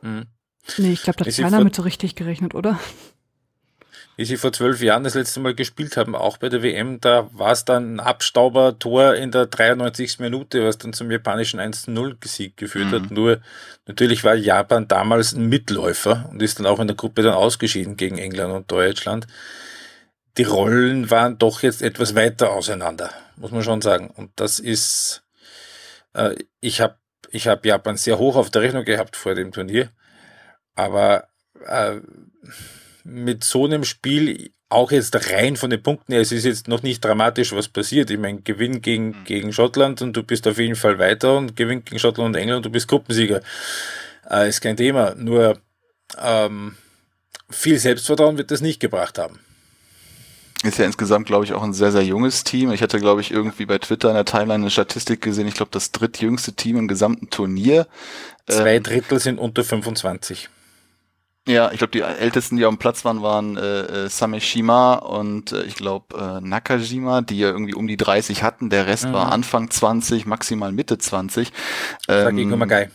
Mhm. 0.00 0.26
Nee, 0.78 0.92
ich 0.92 1.02
glaube, 1.02 1.24
da 1.24 1.28
hat 1.28 1.36
keiner 1.36 1.64
mit 1.64 1.74
so 1.74 1.82
richtig 1.82 2.14
gerechnet, 2.14 2.54
oder? 2.54 2.78
Wie 4.20 4.26
sie 4.26 4.36
vor 4.36 4.52
zwölf 4.52 4.82
Jahren 4.82 5.02
das 5.02 5.14
letzte 5.14 5.40
Mal 5.40 5.54
gespielt 5.54 5.96
haben, 5.96 6.14
auch 6.14 6.36
bei 6.36 6.50
der 6.50 6.62
WM, 6.62 7.00
da 7.00 7.30
war 7.32 7.52
es 7.52 7.64
dann 7.64 7.94
ein 7.94 8.00
Abstauber-Tor 8.00 9.14
in 9.14 9.30
der 9.30 9.46
93. 9.46 10.18
Minute, 10.18 10.62
was 10.62 10.76
dann 10.76 10.92
zum 10.92 11.10
japanischen 11.10 11.58
1-0-Sieg 11.58 12.54
geführt 12.58 12.88
mhm. 12.88 12.92
hat. 12.92 13.10
Nur 13.10 13.40
natürlich 13.86 14.22
war 14.22 14.34
Japan 14.34 14.86
damals 14.88 15.32
ein 15.32 15.48
Mitläufer 15.48 16.28
und 16.30 16.42
ist 16.42 16.58
dann 16.58 16.66
auch 16.66 16.80
in 16.80 16.86
der 16.86 16.96
Gruppe 16.98 17.22
dann 17.22 17.32
ausgeschieden 17.32 17.96
gegen 17.96 18.18
England 18.18 18.52
und 18.52 18.70
Deutschland. 18.70 19.26
Die 20.36 20.42
Rollen 20.42 21.10
waren 21.10 21.38
doch 21.38 21.62
jetzt 21.62 21.80
etwas 21.80 22.14
weiter 22.14 22.50
auseinander, 22.50 23.10
muss 23.36 23.52
man 23.52 23.62
schon 23.62 23.80
sagen. 23.80 24.10
Und 24.10 24.32
das 24.36 24.58
ist, 24.58 25.22
äh, 26.12 26.34
ich 26.60 26.82
habe 26.82 26.96
ich 27.30 27.48
hab 27.48 27.64
Japan 27.64 27.96
sehr 27.96 28.18
hoch 28.18 28.36
auf 28.36 28.50
der 28.50 28.60
Rechnung 28.60 28.84
gehabt 28.84 29.16
vor 29.16 29.34
dem 29.34 29.50
Turnier, 29.50 29.88
aber 30.74 31.28
äh, 31.64 32.00
mit 33.04 33.44
so 33.44 33.64
einem 33.64 33.84
Spiel, 33.84 34.50
auch 34.68 34.92
jetzt 34.92 35.30
rein 35.30 35.56
von 35.56 35.70
den 35.70 35.82
Punkten 35.82 36.12
her, 36.12 36.20
es 36.20 36.32
ist 36.32 36.44
jetzt 36.44 36.68
noch 36.68 36.82
nicht 36.82 37.04
dramatisch, 37.04 37.52
was 37.52 37.68
passiert. 37.68 38.10
Ich 38.10 38.18
meine, 38.18 38.40
Gewinn 38.40 38.82
gegen, 38.82 39.08
mhm. 39.08 39.24
gegen 39.24 39.52
Schottland 39.52 40.00
und 40.02 40.16
du 40.16 40.22
bist 40.22 40.46
auf 40.46 40.58
jeden 40.58 40.76
Fall 40.76 40.98
weiter 40.98 41.36
und 41.36 41.56
Gewinn 41.56 41.84
gegen 41.84 41.98
Schottland 41.98 42.36
und 42.36 42.40
England 42.40 42.58
und 42.58 42.66
du 42.66 42.70
bist 42.70 42.88
Gruppensieger. 42.88 43.40
Äh, 44.30 44.48
ist 44.48 44.60
kein 44.60 44.76
Thema. 44.76 45.14
Nur 45.16 45.58
ähm, 46.18 46.76
viel 47.50 47.78
Selbstvertrauen 47.78 48.38
wird 48.38 48.50
das 48.50 48.60
nicht 48.60 48.80
gebracht 48.80 49.18
haben. 49.18 49.40
Ist 50.62 50.78
ja 50.78 50.84
insgesamt, 50.84 51.26
glaube 51.26 51.44
ich, 51.46 51.54
auch 51.54 51.62
ein 51.62 51.72
sehr, 51.72 51.90
sehr 51.90 52.04
junges 52.04 52.44
Team. 52.44 52.70
Ich 52.70 52.82
hatte, 52.82 53.00
glaube 53.00 53.22
ich, 53.22 53.30
irgendwie 53.30 53.64
bei 53.64 53.78
Twitter 53.78 54.10
in 54.10 54.14
der 54.14 54.26
Timeline 54.26 54.62
eine 54.62 54.70
Statistik 54.70 55.22
gesehen. 55.22 55.48
Ich 55.48 55.54
glaube, 55.54 55.70
das 55.72 55.90
drittjüngste 55.90 56.52
Team 56.52 56.76
im 56.76 56.86
gesamten 56.86 57.30
Turnier. 57.30 57.86
Zwei 58.46 58.76
ähm, 58.76 58.82
Drittel 58.82 59.18
sind 59.20 59.38
unter 59.38 59.64
25. 59.64 60.50
Ja, 61.50 61.72
ich 61.72 61.78
glaube, 61.78 61.90
die 61.90 62.00
ältesten, 62.00 62.56
die 62.56 62.64
auf 62.64 62.72
dem 62.72 62.78
Platz 62.78 63.04
waren, 63.04 63.22
waren 63.22 63.56
äh, 63.56 64.04
äh, 64.04 64.08
Sameshima 64.08 64.94
und 64.94 65.50
äh, 65.50 65.64
ich 65.64 65.74
glaube 65.74 66.16
äh, 66.16 66.40
Nakajima, 66.40 67.22
die 67.22 67.40
ja 67.40 67.48
irgendwie 67.48 67.74
um 67.74 67.88
die 67.88 67.96
30 67.96 68.44
hatten. 68.44 68.70
Der 68.70 68.86
Rest 68.86 69.06
mhm. 69.06 69.14
war 69.14 69.32
Anfang 69.32 69.68
20, 69.68 70.26
maximal 70.26 70.70
Mitte 70.70 70.98
20. 70.98 71.52
Ähm, 72.08 72.68
geil. 72.68 72.92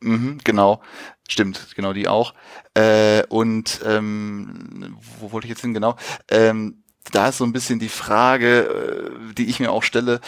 Mhm, 0.00 0.38
genau, 0.44 0.80
stimmt, 1.28 1.74
genau 1.74 1.92
die 1.92 2.06
auch. 2.06 2.34
Äh, 2.74 3.24
und 3.28 3.80
ähm, 3.84 4.96
wo 5.18 5.32
wollte 5.32 5.46
ich 5.46 5.50
jetzt 5.50 5.62
hin 5.62 5.74
genau? 5.74 5.96
Ähm, 6.28 6.84
da 7.10 7.28
ist 7.28 7.38
so 7.38 7.44
ein 7.44 7.52
bisschen 7.52 7.80
die 7.80 7.88
Frage, 7.88 9.10
äh, 9.30 9.34
die 9.34 9.46
ich 9.46 9.58
mir 9.58 9.72
auch 9.72 9.82
stelle 9.82 10.20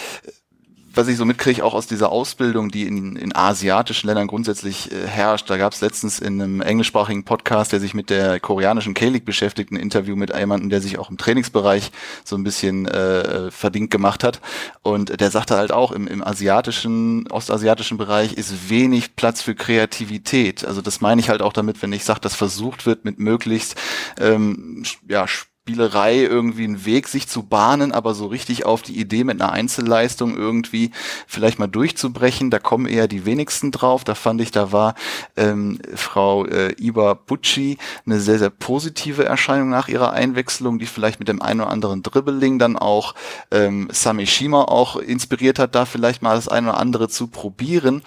was 0.96 1.08
ich 1.08 1.16
so 1.16 1.24
mitkriege, 1.24 1.64
auch 1.64 1.74
aus 1.74 1.86
dieser 1.86 2.10
Ausbildung, 2.10 2.70
die 2.70 2.86
in, 2.86 3.16
in 3.16 3.34
asiatischen 3.34 4.06
Ländern 4.06 4.26
grundsätzlich 4.26 4.90
äh, 4.92 5.06
herrscht. 5.06 5.48
Da 5.50 5.56
gab 5.56 5.72
es 5.72 5.80
letztens 5.80 6.18
in 6.18 6.40
einem 6.40 6.60
englischsprachigen 6.60 7.24
Podcast, 7.24 7.72
der 7.72 7.80
sich 7.80 7.94
mit 7.94 8.10
der 8.10 8.40
koreanischen 8.40 8.94
K-League 8.94 9.24
beschäftigt, 9.24 9.72
ein 9.72 9.76
Interview 9.76 10.16
mit 10.16 10.34
jemandem, 10.36 10.70
der 10.70 10.80
sich 10.80 10.98
auch 10.98 11.10
im 11.10 11.18
Trainingsbereich 11.18 11.92
so 12.24 12.36
ein 12.36 12.44
bisschen 12.44 12.86
äh, 12.86 13.50
verdient 13.50 13.90
gemacht 13.90 14.24
hat. 14.24 14.40
Und 14.82 15.20
der 15.20 15.30
sagte 15.30 15.56
halt 15.56 15.72
auch, 15.72 15.92
im, 15.92 16.06
im 16.06 16.22
asiatischen, 16.24 17.26
ostasiatischen 17.30 17.98
Bereich 17.98 18.34
ist 18.34 18.70
wenig 18.70 19.16
Platz 19.16 19.42
für 19.42 19.54
Kreativität. 19.54 20.64
Also 20.64 20.82
das 20.82 21.00
meine 21.00 21.20
ich 21.20 21.28
halt 21.28 21.42
auch 21.42 21.52
damit, 21.52 21.82
wenn 21.82 21.92
ich 21.92 22.04
sage, 22.04 22.20
dass 22.20 22.34
versucht 22.34 22.86
wird, 22.86 23.04
mit 23.04 23.18
möglichst 23.18 23.76
ähm, 24.18 24.84
ja, 25.08 25.26
Spielerei 25.66 26.18
irgendwie 26.20 26.62
einen 26.62 26.84
Weg 26.84 27.08
sich 27.08 27.26
zu 27.26 27.42
bahnen, 27.42 27.90
aber 27.90 28.14
so 28.14 28.26
richtig 28.26 28.64
auf 28.64 28.82
die 28.82 29.00
Idee 29.00 29.24
mit 29.24 29.42
einer 29.42 29.52
Einzelleistung 29.52 30.36
irgendwie 30.36 30.92
vielleicht 31.26 31.58
mal 31.58 31.66
durchzubrechen, 31.66 32.52
da 32.52 32.60
kommen 32.60 32.86
eher 32.86 33.08
die 33.08 33.24
wenigsten 33.26 33.72
drauf. 33.72 34.04
Da 34.04 34.14
fand 34.14 34.40
ich, 34.40 34.52
da 34.52 34.70
war 34.70 34.94
ähm, 35.36 35.80
Frau 35.96 36.46
äh, 36.46 36.72
Iba 36.78 37.14
Bucci 37.14 37.78
eine 38.06 38.20
sehr, 38.20 38.38
sehr 38.38 38.50
positive 38.50 39.24
Erscheinung 39.24 39.68
nach 39.68 39.88
ihrer 39.88 40.12
Einwechslung, 40.12 40.78
die 40.78 40.86
vielleicht 40.86 41.18
mit 41.18 41.26
dem 41.26 41.42
einen 41.42 41.62
oder 41.62 41.70
anderen 41.70 42.04
Dribbling 42.04 42.60
dann 42.60 42.76
auch 42.76 43.16
ähm, 43.50 43.88
Samishima 43.90 44.62
auch 44.62 44.94
inspiriert 44.94 45.58
hat, 45.58 45.74
da 45.74 45.84
vielleicht 45.84 46.22
mal 46.22 46.36
das 46.36 46.46
eine 46.46 46.68
oder 46.68 46.78
andere 46.78 47.08
zu 47.08 47.26
probieren. 47.26 48.04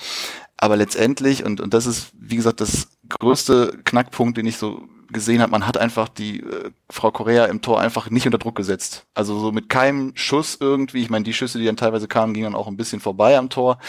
Aber 0.55 0.77
letztendlich, 0.77 1.43
und, 1.43 1.59
und 1.59 1.73
das 1.73 1.85
ist, 1.85 2.11
wie 2.17 2.37
gesagt, 2.37 2.61
das 2.61 2.87
größte 3.09 3.79
Knackpunkt, 3.83 4.37
den 4.37 4.45
ich 4.45 4.57
so 4.57 4.87
gesehen 5.11 5.41
hat, 5.41 5.49
man 5.49 5.65
hat 5.65 5.77
einfach 5.77 6.07
die 6.07 6.41
äh, 6.41 6.71
Frau 6.89 7.11
Korea 7.11 7.45
im 7.45 7.61
Tor 7.61 7.79
einfach 7.79 8.09
nicht 8.09 8.25
unter 8.25 8.37
Druck 8.37 8.55
gesetzt. 8.55 9.05
Also 9.13 9.39
so 9.39 9.51
mit 9.51 9.69
keinem 9.69 10.11
Schuss 10.15 10.57
irgendwie. 10.59 11.01
Ich 11.01 11.09
meine, 11.09 11.23
die 11.23 11.33
Schüsse, 11.33 11.57
die 11.59 11.65
dann 11.65 11.77
teilweise 11.77 12.07
kamen, 12.07 12.33
gingen 12.33 12.51
dann 12.51 12.55
auch 12.55 12.67
ein 12.67 12.77
bisschen 12.77 12.99
vorbei 12.99 13.37
am 13.37 13.49
Tor. 13.49 13.79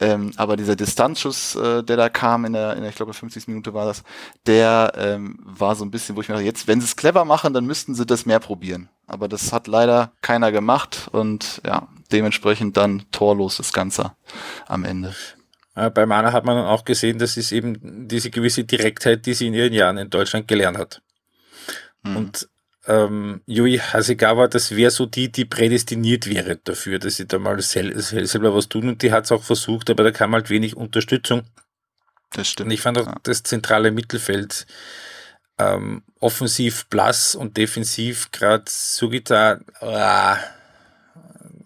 Ähm, 0.00 0.32
aber 0.36 0.56
dieser 0.56 0.76
Distanzschuss, 0.76 1.56
äh, 1.56 1.82
der 1.82 1.96
da 1.96 2.08
kam 2.08 2.44
in 2.44 2.54
der, 2.54 2.74
in 2.74 2.80
der 2.80 2.90
ich 2.90 2.96
glaube, 2.96 3.12
50. 3.12 3.48
Minute 3.48 3.74
war 3.74 3.86
das, 3.86 4.02
der 4.46 4.92
ähm, 4.96 5.38
war 5.44 5.74
so 5.74 5.84
ein 5.84 5.90
bisschen, 5.90 6.16
wo 6.16 6.20
ich 6.20 6.28
mir 6.28 6.34
dachte, 6.34 6.46
jetzt, 6.46 6.66
wenn 6.68 6.80
sie 6.80 6.86
es 6.86 6.96
clever 6.96 7.24
machen, 7.24 7.52
dann 7.52 7.66
müssten 7.66 7.94
sie 7.94 8.06
das 8.06 8.26
mehr 8.26 8.40
probieren. 8.40 8.88
Aber 9.06 9.28
das 9.28 9.52
hat 9.52 9.66
leider 9.66 10.12
keiner 10.22 10.52
gemacht 10.52 11.08
und 11.12 11.60
ja, 11.66 11.88
dementsprechend 12.12 12.76
dann 12.76 13.04
torlos 13.12 13.58
das 13.58 13.72
Ganze 13.72 14.12
am 14.66 14.84
Ende. 14.84 15.14
Äh, 15.74 15.90
bei 15.90 16.06
Mana 16.06 16.32
hat 16.32 16.44
man 16.44 16.56
dann 16.56 16.66
auch 16.66 16.84
gesehen, 16.84 17.18
das 17.18 17.36
ist 17.36 17.52
eben 17.52 18.08
diese 18.08 18.30
gewisse 18.30 18.64
Direktheit, 18.64 19.26
die 19.26 19.34
sie 19.34 19.46
in 19.46 19.54
ihren 19.54 19.72
Jahren 19.72 19.98
in 19.98 20.10
Deutschland 20.10 20.48
gelernt 20.48 20.78
hat. 20.78 21.02
Mhm. 22.02 22.16
Und 22.16 22.48
ähm, 22.86 23.42
Yui 23.46 23.78
Hasegawa, 23.78 24.48
das 24.48 24.74
wäre 24.74 24.90
so 24.90 25.06
die, 25.06 25.30
die 25.30 25.44
prädestiniert 25.44 26.28
wäre 26.28 26.56
dafür, 26.56 26.98
dass 26.98 27.16
sie 27.16 27.26
da 27.26 27.38
mal 27.38 27.60
sel 27.62 27.98
selber 28.00 28.54
was 28.54 28.68
tun 28.68 28.88
und 28.88 29.02
die 29.02 29.12
hat 29.12 29.24
es 29.24 29.32
auch 29.32 29.44
versucht, 29.44 29.88
aber 29.88 30.02
da 30.02 30.10
kam 30.10 30.32
halt 30.32 30.50
wenig 30.50 30.76
Unterstützung. 30.76 31.44
Das 32.32 32.48
stimmt. 32.48 32.66
Und 32.66 32.72
ich 32.72 32.80
fand 32.80 32.98
auch 32.98 33.06
ja. 33.06 33.14
das 33.22 33.44
zentrale 33.44 33.92
Mittelfeld 33.92 34.66
ähm, 35.58 36.02
offensiv 36.18 36.86
blass 36.86 37.34
und 37.34 37.56
defensiv 37.56 38.32
gerade 38.32 38.64
Sugita, 38.66 39.60
ah, 39.80 40.38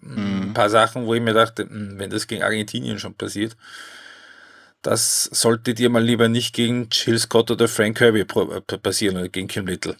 mhm. 0.01 0.49
ein 0.49 0.53
paar 0.53 0.69
Sachen, 0.69 1.05
wo 1.07 1.15
ich 1.15 1.21
mir 1.21 1.33
dachte, 1.33 1.63
hm, 1.63 1.97
wenn 1.97 2.09
das 2.11 2.27
gegen 2.27 2.43
Argentinien 2.43 2.99
schon 2.99 3.15
passiert, 3.15 3.55
das 4.87 5.23
sollte 5.25 5.73
dir 5.73 5.89
mal 5.89 6.01
lieber 6.01 6.29
nicht 6.29 6.55
gegen 6.55 6.87
Jill 6.89 7.19
Scott 7.19 7.51
oder 7.51 7.67
Frank 7.67 7.97
Kirby 7.97 8.21
äh, 8.21 8.77
passieren 8.77 9.17
oder 9.17 9.27
gegen 9.27 9.49
Kim 9.49 9.67
Little. 9.67 9.97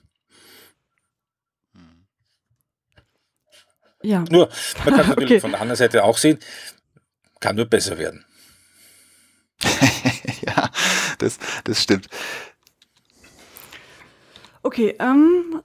Ja. 4.01 4.23
Nur, 4.29 4.47
man 4.85 4.95
kann 4.95 5.07
natürlich 5.09 5.31
okay. 5.31 5.39
von 5.41 5.51
der 5.51 5.59
anderen 5.59 5.77
Seite 5.77 6.05
auch 6.05 6.17
sehen, 6.17 6.39
kann 7.41 7.57
nur 7.57 7.65
besser 7.65 7.97
werden. 7.97 8.23
ja, 10.47 10.71
das, 11.17 11.37
das 11.65 11.83
stimmt. 11.83 12.07
Okay, 14.63 14.95
ähm, 15.01 15.61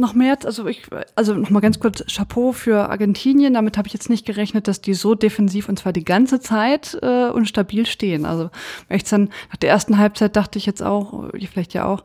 noch 0.00 0.14
mehr, 0.14 0.36
also 0.44 0.66
ich, 0.66 0.82
also 1.14 1.34
noch 1.34 1.50
mal 1.50 1.60
ganz 1.60 1.78
kurz 1.78 2.04
Chapeau 2.12 2.52
für 2.52 2.88
Argentinien. 2.88 3.54
Damit 3.54 3.78
habe 3.78 3.86
ich 3.86 3.92
jetzt 3.94 4.10
nicht 4.10 4.26
gerechnet, 4.26 4.66
dass 4.66 4.80
die 4.80 4.94
so 4.94 5.14
defensiv 5.14 5.68
und 5.68 5.78
zwar 5.78 5.92
die 5.92 6.04
ganze 6.04 6.40
Zeit 6.40 6.98
äh, 7.02 7.28
und 7.28 7.46
stabil 7.46 7.86
stehen. 7.86 8.26
Also 8.26 8.50
echt 8.88 9.10
dann 9.12 9.30
nach 9.50 9.56
der 9.56 9.70
ersten 9.70 9.98
Halbzeit 9.98 10.36
dachte 10.36 10.58
ich 10.58 10.66
jetzt 10.66 10.82
auch, 10.82 11.32
ich 11.34 11.50
vielleicht 11.50 11.74
ja 11.74 11.84
auch, 11.84 12.02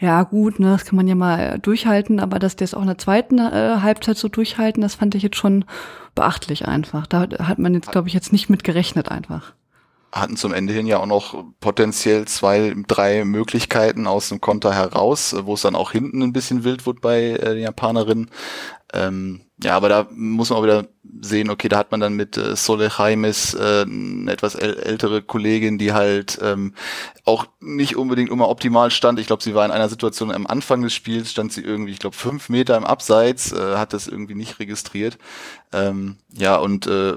ja 0.00 0.22
gut, 0.22 0.60
ne, 0.60 0.70
das 0.70 0.84
kann 0.84 0.96
man 0.96 1.08
ja 1.08 1.14
mal 1.14 1.58
durchhalten, 1.58 2.20
aber 2.20 2.38
dass 2.38 2.56
die 2.56 2.64
es 2.64 2.74
auch 2.74 2.82
in 2.82 2.88
der 2.88 2.98
zweiten 2.98 3.38
äh, 3.38 3.78
Halbzeit 3.82 4.16
so 4.16 4.28
durchhalten, 4.28 4.82
das 4.82 4.94
fand 4.94 5.14
ich 5.14 5.22
jetzt 5.22 5.36
schon 5.36 5.64
beachtlich 6.14 6.68
einfach. 6.68 7.06
Da 7.06 7.28
hat 7.40 7.58
man 7.58 7.74
jetzt, 7.74 7.90
glaube 7.90 8.08
ich, 8.08 8.14
jetzt 8.14 8.32
nicht 8.32 8.48
mit 8.50 8.64
gerechnet 8.64 9.10
einfach 9.10 9.54
hatten 10.12 10.36
zum 10.36 10.52
Ende 10.52 10.72
hin 10.72 10.86
ja 10.86 10.98
auch 10.98 11.06
noch 11.06 11.44
potenziell 11.60 12.26
zwei, 12.26 12.74
drei 12.86 13.24
Möglichkeiten 13.24 14.06
aus 14.06 14.28
dem 14.30 14.40
Konter 14.40 14.74
heraus, 14.74 15.34
wo 15.42 15.54
es 15.54 15.62
dann 15.62 15.76
auch 15.76 15.92
hinten 15.92 16.22
ein 16.22 16.32
bisschen 16.32 16.64
wild 16.64 16.86
wurde 16.86 17.00
bei 17.00 17.30
äh, 17.30 17.54
den 17.54 17.62
Japanerinnen. 17.62 18.30
Ähm, 18.94 19.47
ja, 19.62 19.76
aber 19.76 19.88
da 19.88 20.06
muss 20.10 20.50
man 20.50 20.58
auch 20.58 20.62
wieder 20.62 20.86
sehen, 21.20 21.50
okay, 21.50 21.68
da 21.68 21.78
hat 21.78 21.90
man 21.90 21.98
dann 21.98 22.14
mit 22.14 22.36
äh, 22.36 22.54
Sole 22.54 22.90
Jaimes 22.96 23.54
äh, 23.54 23.82
eine 23.82 24.30
etwas 24.30 24.54
ältere 24.54 25.20
Kollegin, 25.20 25.78
die 25.78 25.92
halt 25.92 26.38
ähm, 26.40 26.74
auch 27.24 27.46
nicht 27.60 27.96
unbedingt 27.96 28.30
immer 28.30 28.48
optimal 28.48 28.90
stand. 28.90 29.18
Ich 29.18 29.26
glaube, 29.26 29.42
sie 29.42 29.54
war 29.54 29.64
in 29.64 29.72
einer 29.72 29.88
Situation 29.88 30.30
am 30.30 30.46
Anfang 30.46 30.82
des 30.82 30.94
Spiels, 30.94 31.32
stand 31.32 31.52
sie 31.52 31.62
irgendwie, 31.62 31.92
ich 31.92 31.98
glaube, 31.98 32.16
fünf 32.16 32.48
Meter 32.48 32.76
im 32.76 32.84
Abseits, 32.84 33.52
äh, 33.52 33.76
hat 33.76 33.92
das 33.92 34.06
irgendwie 34.06 34.36
nicht 34.36 34.60
registriert. 34.60 35.18
Ähm, 35.72 36.16
ja, 36.32 36.56
und 36.56 36.86
äh, 36.86 37.14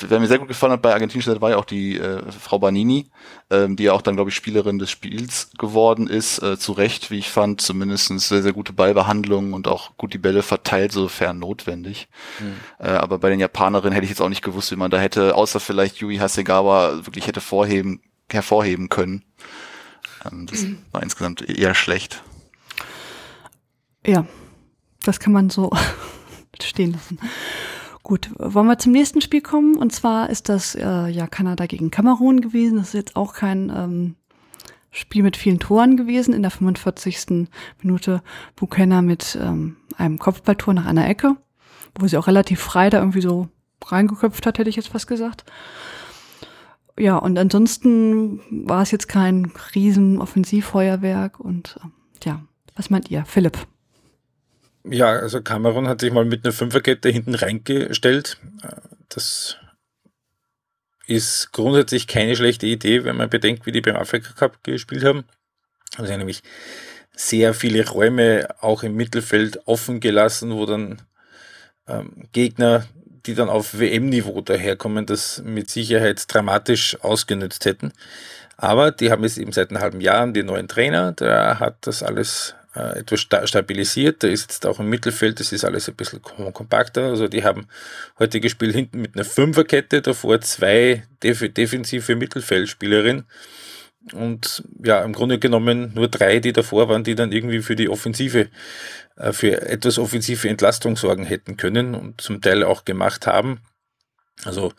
wer 0.00 0.20
mir 0.20 0.26
sehr 0.26 0.38
gut 0.38 0.48
gefallen 0.48 0.72
hat 0.72 0.82
bei 0.82 0.92
Argentinien 0.92 1.40
war 1.40 1.50
ja 1.50 1.56
auch 1.56 1.64
die 1.64 1.98
äh, 1.98 2.22
Frau 2.32 2.58
Banini, 2.58 3.06
ähm, 3.50 3.76
die 3.76 3.84
ja 3.84 3.92
auch 3.92 4.02
dann, 4.02 4.14
glaube 4.14 4.30
ich, 4.30 4.36
Spielerin 4.36 4.78
des 4.78 4.90
Spiels 4.90 5.50
geworden 5.58 6.06
ist. 6.06 6.42
Äh, 6.42 6.58
zu 6.58 6.72
Recht, 6.72 7.10
wie 7.10 7.18
ich 7.18 7.30
fand, 7.30 7.60
zumindest 7.60 8.08
sehr, 8.20 8.42
sehr 8.42 8.52
gute 8.52 8.72
Ballbehandlung 8.72 9.52
und 9.52 9.68
auch 9.68 9.96
gut 9.96 10.14
die 10.14 10.18
Bälle 10.18 10.42
verteilt, 10.42 10.92
sofern 10.92 11.38
notwendig. 11.38 11.77
Mhm. 11.82 12.54
Äh, 12.78 12.88
aber 12.88 13.18
bei 13.18 13.30
den 13.30 13.40
Japanerinnen 13.40 13.92
hätte 13.92 14.04
ich 14.04 14.10
jetzt 14.10 14.20
auch 14.20 14.28
nicht 14.28 14.42
gewusst, 14.42 14.70
wie 14.70 14.76
man 14.76 14.90
da 14.90 14.98
hätte, 14.98 15.34
außer 15.34 15.60
vielleicht 15.60 15.98
Yui 15.98 16.16
Hasegawa, 16.16 17.06
wirklich 17.06 17.26
hätte 17.26 17.40
vorheben, 17.40 18.00
hervorheben 18.30 18.88
können. 18.88 19.24
Ähm, 20.24 20.46
das 20.46 20.62
mhm. 20.62 20.78
war 20.92 21.02
insgesamt 21.02 21.48
eher 21.48 21.74
schlecht. 21.74 22.22
Ja, 24.06 24.26
das 25.02 25.20
kann 25.20 25.32
man 25.32 25.50
so 25.50 25.70
stehen 26.62 26.92
lassen. 26.92 27.18
Gut, 28.02 28.30
wollen 28.38 28.66
wir 28.66 28.78
zum 28.78 28.92
nächsten 28.92 29.20
Spiel 29.20 29.42
kommen? 29.42 29.76
Und 29.76 29.92
zwar 29.92 30.30
ist 30.30 30.48
das 30.48 30.74
äh, 30.74 31.08
ja 31.08 31.26
Kanada 31.26 31.66
gegen 31.66 31.90
Kamerun 31.90 32.40
gewesen. 32.40 32.78
Das 32.78 32.88
ist 32.88 32.94
jetzt 32.94 33.16
auch 33.16 33.34
kein 33.34 33.68
ähm, 33.68 34.14
Spiel 34.90 35.22
mit 35.22 35.36
vielen 35.36 35.58
Toren 35.58 35.98
gewesen. 35.98 36.32
In 36.32 36.40
der 36.40 36.50
45. 36.50 37.48
Minute 37.82 38.22
Buchanan 38.56 39.04
mit 39.04 39.38
ähm, 39.38 39.76
einem 39.98 40.18
Kopfballtor 40.18 40.72
nach 40.72 40.86
einer 40.86 41.06
Ecke, 41.06 41.36
wo 41.94 42.06
sie 42.06 42.16
auch 42.16 42.26
relativ 42.26 42.60
frei 42.60 42.90
da 42.90 42.98
irgendwie 42.98 43.20
so 43.20 43.48
reingeköpft 43.84 44.46
hat, 44.46 44.58
hätte 44.58 44.70
ich 44.70 44.76
jetzt 44.76 44.88
fast 44.88 45.06
gesagt. 45.06 45.44
Ja, 46.98 47.16
und 47.16 47.38
ansonsten 47.38 48.40
war 48.66 48.82
es 48.82 48.90
jetzt 48.90 49.08
kein 49.08 49.52
riesen 49.74 50.20
Offensivfeuerwerk 50.20 51.38
und 51.38 51.78
äh, 51.82 52.26
ja, 52.26 52.42
was 52.74 52.90
meint 52.90 53.10
ihr, 53.10 53.24
Philipp? 53.24 53.58
Ja, 54.84 55.10
also 55.10 55.42
Cameron 55.42 55.86
hat 55.86 56.00
sich 56.00 56.12
mal 56.12 56.24
mit 56.24 56.44
einer 56.44 56.52
Fünferkette 56.52 57.08
hinten 57.08 57.34
reingestellt. 57.34 58.40
Das 59.08 59.58
ist 61.06 61.52
grundsätzlich 61.52 62.06
keine 62.06 62.36
schlechte 62.36 62.66
Idee, 62.66 63.04
wenn 63.04 63.16
man 63.16 63.30
bedenkt, 63.30 63.66
wie 63.66 63.72
die 63.72 63.80
beim 63.80 63.96
Afrika 63.96 64.32
Cup 64.32 64.62
gespielt 64.62 65.04
haben. 65.04 65.24
Also 65.96 66.16
nämlich 66.16 66.42
sehr 67.12 67.54
viele 67.54 67.88
Räume 67.88 68.48
auch 68.60 68.82
im 68.82 68.94
Mittelfeld 68.94 69.66
offen 69.66 70.00
gelassen, 70.00 70.52
wo 70.52 70.66
dann 70.66 71.02
ähm, 71.88 72.12
Gegner, 72.32 72.86
die 73.26 73.34
dann 73.34 73.48
auf 73.48 73.78
WM-Niveau 73.78 74.40
daherkommen, 74.40 75.06
das 75.06 75.42
mit 75.44 75.70
Sicherheit 75.70 76.22
dramatisch 76.32 76.98
ausgenutzt 77.00 77.64
hätten. 77.64 77.92
Aber 78.56 78.90
die 78.90 79.10
haben 79.10 79.24
es 79.24 79.38
eben 79.38 79.52
seit 79.52 79.70
einem 79.70 79.80
halben 79.80 80.00
Jahr, 80.00 80.26
die 80.28 80.42
neuen 80.42 80.68
Trainer, 80.68 81.12
der 81.12 81.60
hat 81.60 81.86
das 81.86 82.02
alles 82.02 82.54
äh, 82.74 83.00
etwas 83.00 83.20
stabilisiert. 83.48 84.22
Der 84.22 84.30
ist 84.30 84.50
jetzt 84.50 84.66
auch 84.66 84.80
im 84.80 84.88
Mittelfeld, 84.88 85.40
das 85.40 85.52
ist 85.52 85.64
alles 85.64 85.88
ein 85.88 85.94
bisschen 85.94 86.22
kompakter. 86.22 87.04
Also 87.04 87.28
die 87.28 87.44
haben 87.44 87.68
heute 88.18 88.40
gespielt 88.40 88.74
hinten 88.74 89.00
mit 89.00 89.14
einer 89.14 89.24
Fünferkette, 89.24 90.02
davor 90.02 90.40
zwei 90.40 91.04
def 91.22 91.40
defensive 91.52 92.16
Mittelfeldspielerinnen. 92.16 93.26
Und 94.12 94.64
ja, 94.82 95.02
im 95.02 95.12
Grunde 95.12 95.38
genommen 95.38 95.92
nur 95.94 96.08
drei, 96.08 96.38
die 96.38 96.52
davor 96.52 96.88
waren, 96.88 97.04
die 97.04 97.14
dann 97.14 97.32
irgendwie 97.32 97.60
für 97.60 97.76
die 97.76 97.88
Offensive, 97.88 98.48
äh, 99.16 99.32
für 99.32 99.60
etwas 99.62 99.98
offensive 99.98 100.48
Entlastung 100.48 100.96
sorgen 100.96 101.24
hätten 101.24 101.56
können 101.56 101.94
und 101.94 102.20
zum 102.20 102.40
Teil 102.40 102.62
auch 102.62 102.84
gemacht 102.84 103.26
haben. 103.26 103.60
Also 104.44 104.72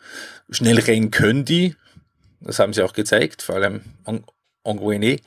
schnell 0.48 0.78
rennen 0.78 1.10
können 1.10 1.44
die, 1.44 1.76
das 2.40 2.58
haben 2.58 2.72
sie 2.72 2.82
auch 2.82 2.94
gezeigt, 2.94 3.42
vor 3.42 3.56
allem 3.56 3.82
Anguene. 4.64 5.18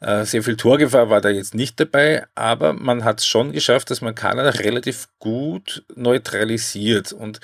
Äh, 0.00 0.24
sehr 0.24 0.42
viel 0.42 0.56
Torgefahr 0.56 1.10
war 1.10 1.20
da 1.20 1.30
jetzt 1.30 1.54
nicht 1.54 1.80
dabei, 1.80 2.26
aber 2.34 2.74
man 2.74 3.04
hat 3.04 3.20
es 3.20 3.26
schon 3.26 3.52
geschafft, 3.52 3.90
dass 3.90 4.02
man 4.02 4.14
Kanada 4.14 4.50
relativ 4.50 5.08
gut 5.18 5.84
neutralisiert. 5.94 7.12
Und 7.12 7.40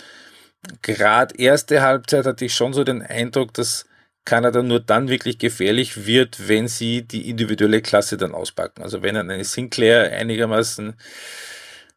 gerade 0.82 1.34
erste 1.36 1.82
Halbzeit 1.82 2.26
hatte 2.26 2.44
ich 2.44 2.54
schon 2.54 2.72
so 2.72 2.84
den 2.84 3.02
Eindruck, 3.02 3.54
dass 3.54 3.86
Kanada 4.24 4.62
nur 4.62 4.80
dann 4.80 5.08
wirklich 5.08 5.38
gefährlich 5.38 6.06
wird, 6.06 6.48
wenn 6.48 6.68
sie 6.68 7.02
die 7.02 7.28
individuelle 7.28 7.82
Klasse 7.82 8.16
dann 8.16 8.34
auspacken. 8.34 8.82
Also 8.82 9.02
wenn 9.02 9.14
dann 9.14 9.30
eine 9.30 9.44
Sinclair 9.44 10.12
einigermaßen 10.12 10.94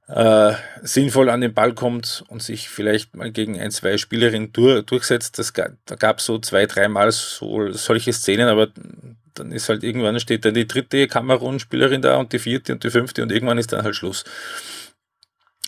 äh, 0.07 0.53
sinnvoll 0.83 1.29
an 1.29 1.41
den 1.41 1.53
Ball 1.53 1.73
kommt 1.73 2.23
und 2.27 2.41
sich 2.43 2.69
vielleicht 2.69 3.15
mal 3.15 3.31
gegen 3.31 3.59
ein, 3.59 3.71
zwei 3.71 3.97
Spielerinnen 3.97 4.53
durch, 4.53 4.85
durchsetzt. 4.85 5.39
Das, 5.39 5.53
da 5.53 5.95
gab 5.95 6.19
es 6.19 6.25
so 6.25 6.39
zwei, 6.39 6.65
dreimal 6.65 7.11
so, 7.11 7.71
solche 7.71 8.13
Szenen, 8.13 8.47
aber 8.47 8.67
dann 9.33 9.51
ist 9.51 9.69
halt 9.69 9.83
irgendwann 9.83 10.19
steht 10.19 10.45
dann 10.45 10.53
die 10.53 10.67
dritte 10.67 11.07
Kamerun-Spielerin 11.07 12.01
da 12.01 12.17
und 12.17 12.33
die 12.33 12.39
vierte 12.39 12.73
und 12.73 12.83
die 12.83 12.89
fünfte 12.89 13.21
und 13.21 13.31
irgendwann 13.31 13.57
ist 13.57 13.73
dann 13.73 13.83
halt 13.83 13.95
Schluss. 13.95 14.23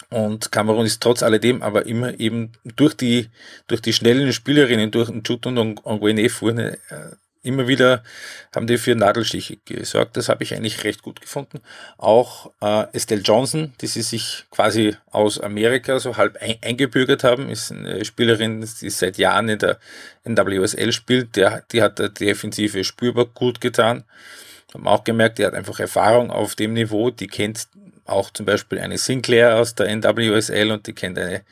Und 0.10 0.52
Kamerun 0.52 0.86
ist 0.86 1.02
trotz 1.02 1.22
alledem 1.22 1.62
aber 1.62 1.86
immer 1.86 2.20
eben 2.20 2.54
durch 2.64 2.96
die, 2.96 3.30
durch 3.68 3.82
die 3.82 3.94
schnellen 3.94 4.32
Spielerinnen, 4.32 4.92
durch 4.92 5.10
Jut 5.10 5.46
und 5.46 5.58
Onguene 5.58 6.30
vorne 6.30 6.78
äh, 6.90 7.16
immer 7.48 7.68
wieder 7.68 8.04
haben 8.54 8.68
die 8.68 8.78
für 8.78 8.96
Nadelstiche 8.96 9.58
gesorgt. 9.66 10.18
Das 10.18 10.30
habe 10.30 10.44
ich 10.44 10.54
eigentlich 10.54 10.84
recht 10.84 11.02
gut 11.02 11.22
gefunden. 11.22 11.62
Auch 11.98 12.52
äh, 12.62 12.86
Estelle 12.94 13.22
Johnson, 13.22 13.74
die 13.82 13.88
sie 13.88 14.02
sich 14.02 14.46
quasi 14.52 14.96
aus 15.10 15.40
Amerika 15.40 16.00
so 16.00 16.18
halb 16.18 16.38
ein, 16.42 16.56
eingebürgert 16.62 17.24
haben, 17.24 17.50
ist 17.50 17.72
eine 17.72 18.04
Spielerin, 18.06 18.62
die 18.62 18.90
seit 18.90 19.18
Jahren 19.18 19.50
in 19.50 19.60
der 19.60 19.80
NWSL 20.26 20.92
spielt. 20.92 21.36
Der, 21.36 21.64
die 21.72 21.82
hat 21.82 22.00
der 22.00 22.10
Defensive 22.10 22.84
spürbar 22.84 23.26
gut 23.26 23.62
getan. 23.62 24.04
Haben 24.74 24.88
auch 24.88 25.06
gemerkt, 25.06 25.40
die 25.40 25.46
hat 25.46 25.54
einfach 25.54 25.80
Erfahrung 25.80 26.30
auf 26.30 26.56
dem 26.56 26.74
Niveau. 26.74 27.10
Die 27.10 27.28
kennt 27.28 27.68
auch 28.08 28.32
zum 28.32 28.46
Beispiel 28.46 28.80
eine 28.80 28.98
Sinclair 28.98 29.58
aus 29.58 29.76
der 29.76 29.88
NWSL 29.96 30.72
und 30.72 30.88
die 30.88 30.94
kennt 30.94 31.18
eine, 31.20 31.44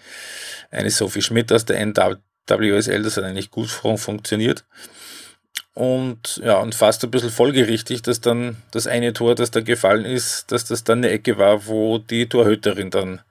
eine 0.71 0.89
Sophie 0.89 1.21
Schmidt 1.21 1.51
aus 1.51 1.65
der 1.65 1.79
NWSL. 1.79 3.03
Das 3.03 3.17
hat 3.17 3.23
eigentlich 3.23 3.51
gut 3.51 3.69
funktioniert. 3.69 4.65
Und 5.73 6.37
ja, 6.43 6.57
und 6.57 6.73
fast 6.73 7.03
ein 7.03 7.11
bisschen 7.11 7.29
folgerichtig, 7.29 8.01
dass 8.01 8.21
dann 8.21 8.57
das 8.71 8.87
eine 8.87 9.11
Tor, 9.11 9.35
das 9.35 9.51
da 9.51 9.59
gefallen 9.59 10.05
ist, 10.05 10.51
dass 10.51 10.63
das 10.63 10.85
dann 10.85 10.99
eine 10.99 11.09
Ecke 11.09 11.37
war, 11.37 11.67
wo 11.67 11.97
die 11.97 12.29
Torhüterin 12.29 12.91
dann 12.91 13.21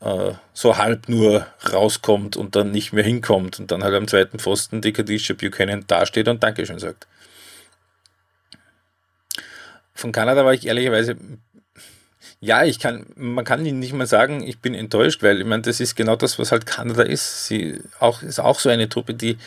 äh, 0.00 0.32
so 0.52 0.78
halb 0.78 1.08
nur 1.08 1.46
rauskommt 1.72 2.36
und 2.36 2.54
dann 2.54 2.70
nicht 2.70 2.92
mehr 2.92 3.02
hinkommt 3.02 3.58
und 3.58 3.72
dann 3.72 3.82
halt 3.82 3.94
am 3.94 4.06
zweiten 4.06 4.38
Pfosten 4.38 4.80
die 4.80 4.92
Kadisha 4.92 5.34
Buchanan 5.34 5.84
dasteht 5.88 6.28
und 6.28 6.42
Dankeschön 6.44 6.78
sagt. 6.78 7.08
Von 9.94 10.12
Kanada 10.12 10.44
war 10.44 10.54
ich 10.54 10.64
ehrlicherweise 10.64 11.16
ja, 12.40 12.64
ich 12.64 12.78
kann, 12.78 13.06
man 13.16 13.44
kann 13.44 13.66
ihnen 13.66 13.80
nicht 13.80 13.92
mal 13.92 14.06
sagen, 14.06 14.42
ich 14.46 14.60
bin 14.60 14.74
enttäuscht, 14.74 15.22
weil 15.22 15.40
ich 15.40 15.46
meine, 15.46 15.62
das 15.62 15.80
ist 15.80 15.96
genau 15.96 16.14
das, 16.14 16.38
was 16.38 16.52
halt 16.52 16.66
Kanada 16.66 17.02
ist. 17.02 17.46
Sie 17.46 17.80
auch, 17.98 18.22
ist 18.22 18.38
auch 18.38 18.60
so 18.60 18.68
eine 18.68 18.88
Truppe, 18.88 19.14
die, 19.14 19.38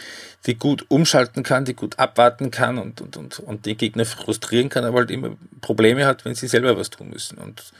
die 0.46 0.56
gut 0.56 0.86
umschalten 0.90 1.44
kann, 1.44 1.64
die 1.64 1.74
gut 1.74 2.00
abwarten 2.00 2.52
kann 2.52 2.78
und, 2.78 3.00
und, 3.00 3.16
und, 3.16 3.40
und 3.40 3.66
den 3.66 3.78
Gegner 3.78 4.04
frustrieren 4.04 4.68
kann, 4.68 4.84
aber 4.84 5.00
halt 5.00 5.12
immer 5.12 5.38
Probleme 5.62 6.06
hat, 6.06 6.26
wenn 6.26 6.36
sie 6.36 6.48
selber 6.48 6.78
was 6.78 6.90
tun 6.90 7.10
müssen. 7.10 7.38
Und 7.38 7.72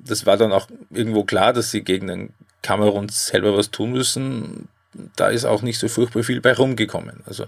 das 0.00 0.26
war 0.26 0.36
dann 0.36 0.52
auch 0.52 0.66
irgendwo 0.90 1.22
klar, 1.22 1.52
dass 1.52 1.70
sie 1.70 1.82
gegen 1.82 2.08
den 2.08 2.32
Kamerun 2.62 3.08
selber 3.08 3.56
was 3.56 3.70
tun 3.70 3.92
müssen 3.92 4.68
da 5.16 5.28
ist 5.28 5.44
auch 5.44 5.62
nicht 5.62 5.78
so 5.78 5.88
furchtbar 5.88 6.22
viel 6.22 6.40
bei 6.40 6.54
rumgekommen. 6.54 7.22
Also 7.26 7.46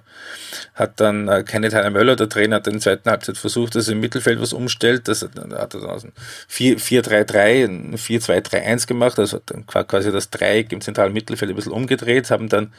hat 0.75 1.01
dann 1.01 1.29
äh, 1.29 1.43
Kenneth 1.43 1.75
Heiner 1.75 1.91
Möller, 1.91 2.17
der 2.17 2.29
Trainer, 2.29 2.57
hat 2.57 2.67
in 2.67 2.75
der 2.75 2.83
zweiten 2.83 3.11
Halbzeit 3.11 3.39
versucht, 3.39 3.75
dass 3.75 3.89
er 3.89 3.93
im 3.93 4.01
Mittelfeld 4.01 4.41
was 4.41 4.53
umstellt. 4.53 5.09
Das 5.09 5.23
hat, 5.23 5.37
hat 5.37 5.75
er 5.75 5.81
dann 5.81 5.91
aus 5.91 6.05
einem 6.05 6.13
4-3-3 6.51 7.65
ein 7.65 7.97
4-2-3-1 7.97 8.87
gemacht, 8.87 9.19
also 9.19 9.39
hat 9.39 9.45
dann 9.47 9.67
quasi 9.67 10.13
das 10.13 10.31
Dreieck 10.31 10.73
im 10.73 10.81
zentralen 10.81 11.13
Mittelfeld 11.13 11.51
ein 11.51 11.57
bisschen 11.57 11.73
umgedreht, 11.73 12.31
haben 12.31 12.49
dann 12.49 12.73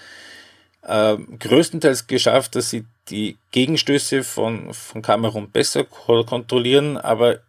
äh, 0.83 1.17
größtenteils 1.39 2.07
geschafft, 2.07 2.55
dass 2.55 2.69
sie 2.69 2.85
die 3.09 3.37
Gegenstöße 3.51 4.23
von, 4.23 4.73
von 4.73 5.01
Kamerun 5.01 5.49
besser 5.49 5.83
kontrollieren, 5.83 6.97
aber 6.97 7.39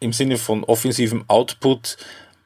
im 0.00 0.12
Sinne 0.12 0.36
von 0.36 0.64
offensivem 0.64 1.24
Output 1.28 1.96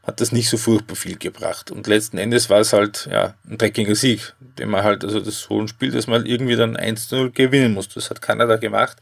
hat 0.06 0.20
das 0.20 0.30
nicht 0.30 0.48
so 0.48 0.56
furchtbar 0.56 0.94
viel 0.94 1.18
gebracht. 1.18 1.70
Und 1.70 1.88
letzten 1.88 2.16
Endes 2.16 2.48
war 2.48 2.60
es 2.60 2.72
halt 2.72 3.08
ja, 3.10 3.34
ein 3.48 3.58
dreckiger 3.58 3.96
Sieg, 3.96 4.34
den 4.40 4.68
man 4.68 4.84
halt, 4.84 5.04
also 5.04 5.18
das 5.18 5.40
so 5.40 5.66
Spiel, 5.66 5.90
das 5.90 6.06
man 6.06 6.24
irgendwie 6.24 6.54
dann 6.54 6.76
1-0 6.76 7.30
gewinnen 7.30 7.74
muss. 7.74 7.88
Das 7.88 8.08
hat 8.08 8.22
Kanada 8.22 8.56
gemacht. 8.56 8.98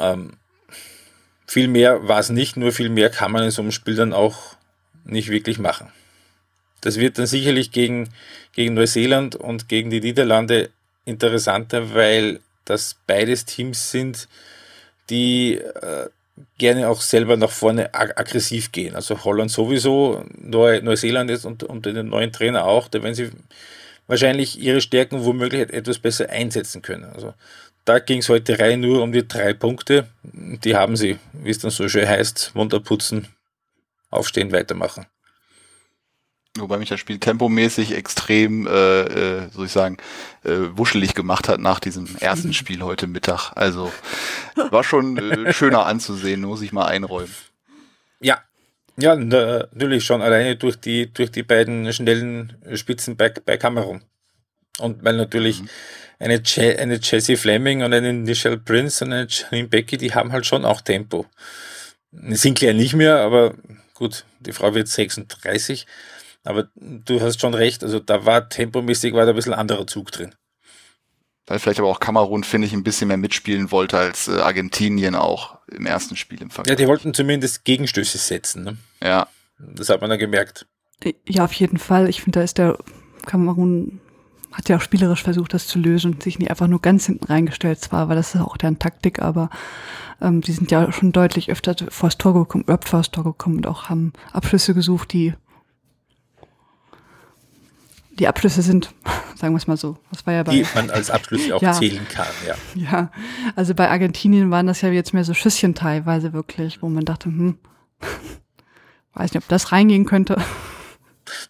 Ähm, 0.00 0.32
viel 1.46 1.68
mehr 1.68 2.08
war 2.08 2.18
es 2.18 2.30
nicht, 2.30 2.56
nur 2.56 2.72
viel 2.72 2.88
mehr 2.88 3.08
kann 3.08 3.30
man 3.30 3.44
in 3.44 3.50
so 3.52 3.62
einem 3.62 3.72
Spiel 3.72 3.94
dann 3.94 4.12
auch 4.12 4.56
nicht 5.04 5.28
wirklich 5.28 5.58
machen. 5.58 5.92
Das 6.80 6.96
wird 6.98 7.18
dann 7.18 7.26
sicherlich 7.26 7.70
gegen, 7.70 8.08
gegen 8.52 8.74
Neuseeland 8.74 9.36
und 9.36 9.68
gegen 9.68 9.90
die 9.90 10.00
Niederlande 10.00 10.70
interessanter, 11.04 11.94
weil 11.94 12.40
das 12.64 12.96
beides 13.06 13.44
Teams 13.44 13.92
sind, 13.92 14.28
die 15.08 15.54
äh, 15.58 16.08
gerne 16.58 16.88
auch 16.88 17.00
selber 17.00 17.36
nach 17.36 17.50
vorne 17.50 17.94
ag 17.94 18.18
aggressiv 18.18 18.72
gehen. 18.72 18.94
Also 18.94 19.24
Holland 19.24 19.50
sowieso, 19.50 20.24
Neu 20.38 20.80
Neuseeland 20.82 21.30
jetzt 21.30 21.44
und, 21.44 21.64
und 21.64 21.86
den 21.86 22.08
neuen 22.08 22.32
Trainer 22.32 22.64
auch, 22.64 22.88
da 22.88 23.02
werden 23.02 23.14
sie 23.14 23.30
wahrscheinlich 24.06 24.58
ihre 24.58 24.80
Stärken 24.80 25.24
womöglich 25.24 25.72
etwas 25.72 25.98
besser 25.98 26.28
einsetzen 26.30 26.82
können. 26.82 27.04
Also 27.04 27.34
da 27.84 27.98
ging 27.98 28.18
es 28.18 28.28
heute 28.28 28.58
rein 28.58 28.80
nur 28.80 29.02
um 29.02 29.12
die 29.12 29.26
drei 29.26 29.54
Punkte. 29.54 30.08
Die 30.22 30.76
haben 30.76 30.96
sie, 30.96 31.18
wie 31.32 31.50
es 31.50 31.58
dann 31.58 31.70
so 31.70 31.88
schön 31.88 32.08
heißt, 32.08 32.54
Wunderputzen, 32.54 33.28
aufstehen, 34.10 34.52
weitermachen. 34.52 35.06
Wobei 36.58 36.76
mich 36.76 36.90
das 36.90 37.00
Spiel 37.00 37.18
tempomäßig 37.18 37.94
extrem, 37.94 38.66
äh, 38.66 38.70
äh, 38.70 39.48
soll 39.52 39.66
ich 39.66 39.72
sagen, 39.72 39.96
äh, 40.44 40.76
wuschelig 40.76 41.14
gemacht 41.14 41.48
hat 41.48 41.60
nach 41.60 41.80
diesem 41.80 42.14
ersten 42.20 42.52
Spiel 42.54 42.82
heute 42.82 43.06
Mittag. 43.06 43.52
Also 43.54 43.90
war 44.70 44.84
schon 44.84 45.16
äh, 45.16 45.52
schöner 45.54 45.86
anzusehen, 45.86 46.42
muss 46.42 46.60
ich 46.60 46.72
mal 46.72 46.86
einräumen. 46.86 47.34
Ja, 48.20 48.42
ja, 48.98 49.16
natürlich 49.16 50.04
schon 50.04 50.20
alleine 50.20 50.56
durch 50.56 50.76
die, 50.76 51.12
durch 51.12 51.30
die 51.30 51.42
beiden 51.42 51.90
schnellen 51.92 52.54
Spitzen 52.74 53.16
bei, 53.16 53.30
bei 53.30 53.56
Kamerun. 53.56 54.02
Und 54.78 55.02
weil 55.02 55.16
natürlich 55.16 55.62
mhm. 55.62 55.68
eine, 56.18 56.42
Je 56.44 56.76
eine 56.76 57.00
Jessie 57.02 57.36
Fleming 57.36 57.82
und 57.82 57.94
eine 57.94 58.12
Michelle 58.12 58.58
Prince 58.58 59.04
und 59.04 59.12
eine 59.12 59.26
Janine 59.28 59.68
Becky, 59.68 59.96
die 59.96 60.14
haben 60.14 60.32
halt 60.32 60.44
schon 60.44 60.66
auch 60.66 60.82
Tempo. 60.82 61.24
Sinclair 62.12 62.74
nicht 62.74 62.94
mehr, 62.94 63.20
aber 63.20 63.54
gut, 63.94 64.26
die 64.40 64.52
Frau 64.52 64.74
wird 64.74 64.88
36. 64.88 65.86
Aber 66.44 66.68
du 66.74 67.20
hast 67.20 67.40
schon 67.40 67.54
recht, 67.54 67.84
also 67.84 68.00
da 68.00 68.26
war 68.26 68.48
tempomäßig 68.48 69.14
war 69.14 69.24
da 69.24 69.30
ein 69.30 69.36
bisschen 69.36 69.54
anderer 69.54 69.86
Zug 69.86 70.10
drin. 70.10 70.34
Weil 71.46 71.58
vielleicht 71.58 71.80
aber 71.80 71.88
auch 71.88 72.00
Kamerun, 72.00 72.44
finde 72.44 72.66
ich, 72.66 72.72
ein 72.72 72.84
bisschen 72.84 73.08
mehr 73.08 73.16
mitspielen 73.16 73.70
wollte 73.70 73.98
als 73.98 74.28
äh, 74.28 74.38
Argentinien 74.40 75.14
auch 75.14 75.58
im 75.68 75.86
ersten 75.86 76.16
Spiel 76.16 76.40
im 76.40 76.50
Vergleich. 76.50 76.72
Ja, 76.72 76.76
die 76.76 76.88
wollten 76.88 77.14
zumindest 77.14 77.64
Gegenstöße 77.64 78.18
setzen. 78.18 78.64
Ne? 78.64 78.76
Ja. 79.02 79.28
Das 79.58 79.88
hat 79.88 80.00
man 80.00 80.10
dann 80.10 80.18
gemerkt. 80.18 80.66
Ja, 81.28 81.44
auf 81.44 81.52
jeden 81.52 81.78
Fall. 81.78 82.08
Ich 82.08 82.22
finde, 82.22 82.40
da 82.40 82.44
ist 82.44 82.58
der 82.58 82.78
Kamerun 83.26 84.00
hat 84.52 84.68
ja 84.68 84.76
auch 84.76 84.82
spielerisch 84.82 85.22
versucht, 85.22 85.54
das 85.54 85.66
zu 85.66 85.78
lösen 85.78 86.14
und 86.14 86.22
sich 86.22 86.38
nicht 86.38 86.50
einfach 86.50 86.68
nur 86.68 86.80
ganz 86.80 87.06
hinten 87.06 87.24
reingestellt 87.24 87.80
zwar, 87.80 88.08
weil 88.08 88.16
das 88.16 88.34
ist 88.34 88.40
auch 88.40 88.56
deren 88.56 88.78
Taktik, 88.78 89.22
aber 89.22 89.48
ähm, 90.20 90.42
die 90.42 90.52
sind 90.52 90.70
ja 90.70 90.92
schon 90.92 91.12
deutlich 91.12 91.50
öfter 91.50 91.74
vor 91.88 92.10
das 92.10 92.18
Tor 92.18 92.34
gekommen, 92.34 92.64
überhaupt 92.64 92.88
vor 92.88 93.00
das 93.00 93.10
Tor 93.10 93.24
gekommen 93.24 93.56
und 93.56 93.66
auch 93.66 93.88
haben 93.88 94.12
Abschlüsse 94.32 94.74
gesucht, 94.74 95.12
die 95.12 95.34
die 98.18 98.28
Abschlüsse 98.28 98.62
sind, 98.62 98.90
sagen 99.34 99.54
wir 99.54 99.58
es 99.58 99.66
mal 99.66 99.76
so. 99.76 99.98
Das 100.10 100.26
war 100.26 100.34
ja 100.34 100.42
bei, 100.42 100.52
die 100.52 100.66
man 100.74 100.90
als 100.90 101.10
Abschlüsse 101.10 101.54
auch 101.56 101.62
ja, 101.62 101.72
zählen 101.72 102.06
kann, 102.08 102.26
ja. 102.46 102.54
Ja, 102.74 103.12
also 103.56 103.74
bei 103.74 103.88
Argentinien 103.88 104.50
waren 104.50 104.66
das 104.66 104.80
ja 104.80 104.90
jetzt 104.90 105.14
mehr 105.14 105.24
so 105.24 105.34
Schüsschen 105.34 105.74
teilweise 105.74 106.32
wirklich, 106.32 106.82
wo 106.82 106.88
man 106.88 107.04
dachte, 107.04 107.26
hm, 107.26 107.58
weiß 109.14 109.32
nicht, 109.32 109.42
ob 109.42 109.48
das 109.48 109.72
reingehen 109.72 110.04
könnte. 110.04 110.36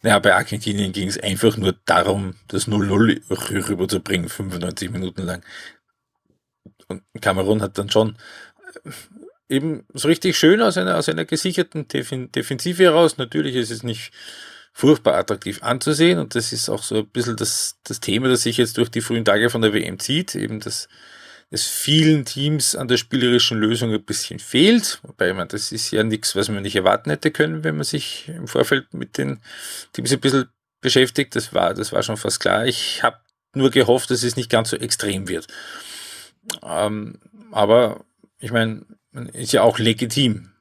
Naja, 0.03 0.19
bei 0.19 0.35
Argentinien 0.35 0.93
ging 0.93 1.09
es 1.09 1.19
einfach 1.19 1.57
nur 1.57 1.75
darum, 1.87 2.35
das 2.49 2.69
0-0 2.69 3.69
rüberzubringen, 3.69 4.29
95 4.29 4.91
Minuten 4.91 5.23
lang. 5.23 5.43
Und 6.89 7.03
Kamerun 7.21 7.63
hat 7.63 7.79
dann 7.79 7.91
schon 7.91 8.17
äh, 8.85 8.91
eben 9.55 9.85
so 9.95 10.09
richtig 10.09 10.37
schön 10.37 10.61
aus 10.61 10.77
einer, 10.77 10.97
aus 10.97 11.09
einer 11.09 11.25
gesicherten 11.25 11.89
Defensive 11.89 12.83
heraus. 12.83 13.19
Natürlich 13.19 13.57
ist 13.57 13.71
es 13.71 13.83
nicht 13.83 14.13
furchtbar 14.73 15.15
attraktiv 15.15 15.63
anzusehen 15.63 16.19
und 16.19 16.35
das 16.35 16.53
ist 16.53 16.69
auch 16.69 16.83
so 16.83 16.97
ein 16.97 17.09
bisschen 17.09 17.37
das, 17.37 17.79
das 17.85 18.01
Thema, 18.01 18.29
das 18.29 18.43
sich 18.43 18.57
jetzt 18.57 18.79
durch 18.79 18.91
die 18.91 19.03
frühen 19.03 19.25
Tage 19.25 19.51
von 19.51 19.63
der 19.63 19.75
WM 19.75 19.99
zieht, 19.99 20.35
eben 20.35 20.61
dass 20.61 20.89
es 21.53 21.67
vielen 21.67 22.25
Teams 22.25 22.75
an 22.75 22.89
der 22.89 22.97
spielerischen 22.97 23.59
Lösung 23.59 23.93
ein 23.93 24.03
bisschen 24.03 24.39
fehlt. 24.39 25.01
Wobei 25.03 25.35
man, 25.35 25.49
das 25.49 25.71
ist 25.71 25.91
ja 25.91 26.03
nichts, 26.03 26.35
was 26.35 26.49
man 26.49 26.63
nicht 26.63 26.77
erwarten 26.77 27.11
hätte 27.11 27.31
können, 27.31 27.63
wenn 27.63 27.77
man 27.77 27.85
sich 27.85 28.27
im 28.29 28.49
Vorfeld 28.49 28.95
mit 28.95 29.19
den 29.19 29.39
Teams 29.93 30.13
ein 30.13 30.21
bisschen 30.21 30.49
beschäftigt. 30.81 31.37
Das 31.37 31.53
war, 31.53 31.75
das 31.75 31.93
war 31.93 32.03
schon 32.03 32.17
fast 32.17 32.41
klar. 32.41 32.67
Ich 32.67 33.03
habe 33.03 33.19
nur 33.55 33.71
gehofft, 33.71 34.11
dass 34.11 34.23
es 34.23 34.37
nicht 34.37 34.49
ganz 34.49 34.71
so 34.71 34.79
extrem 34.79 35.29
wird. 35.29 35.47
Ähm, 36.63 37.19
aber 37.51 38.03
ich 38.39 38.51
meine, 38.51 38.87
ist 39.35 39.53
ja 39.53 39.63
auch 39.63 39.79
legitim. 39.79 40.52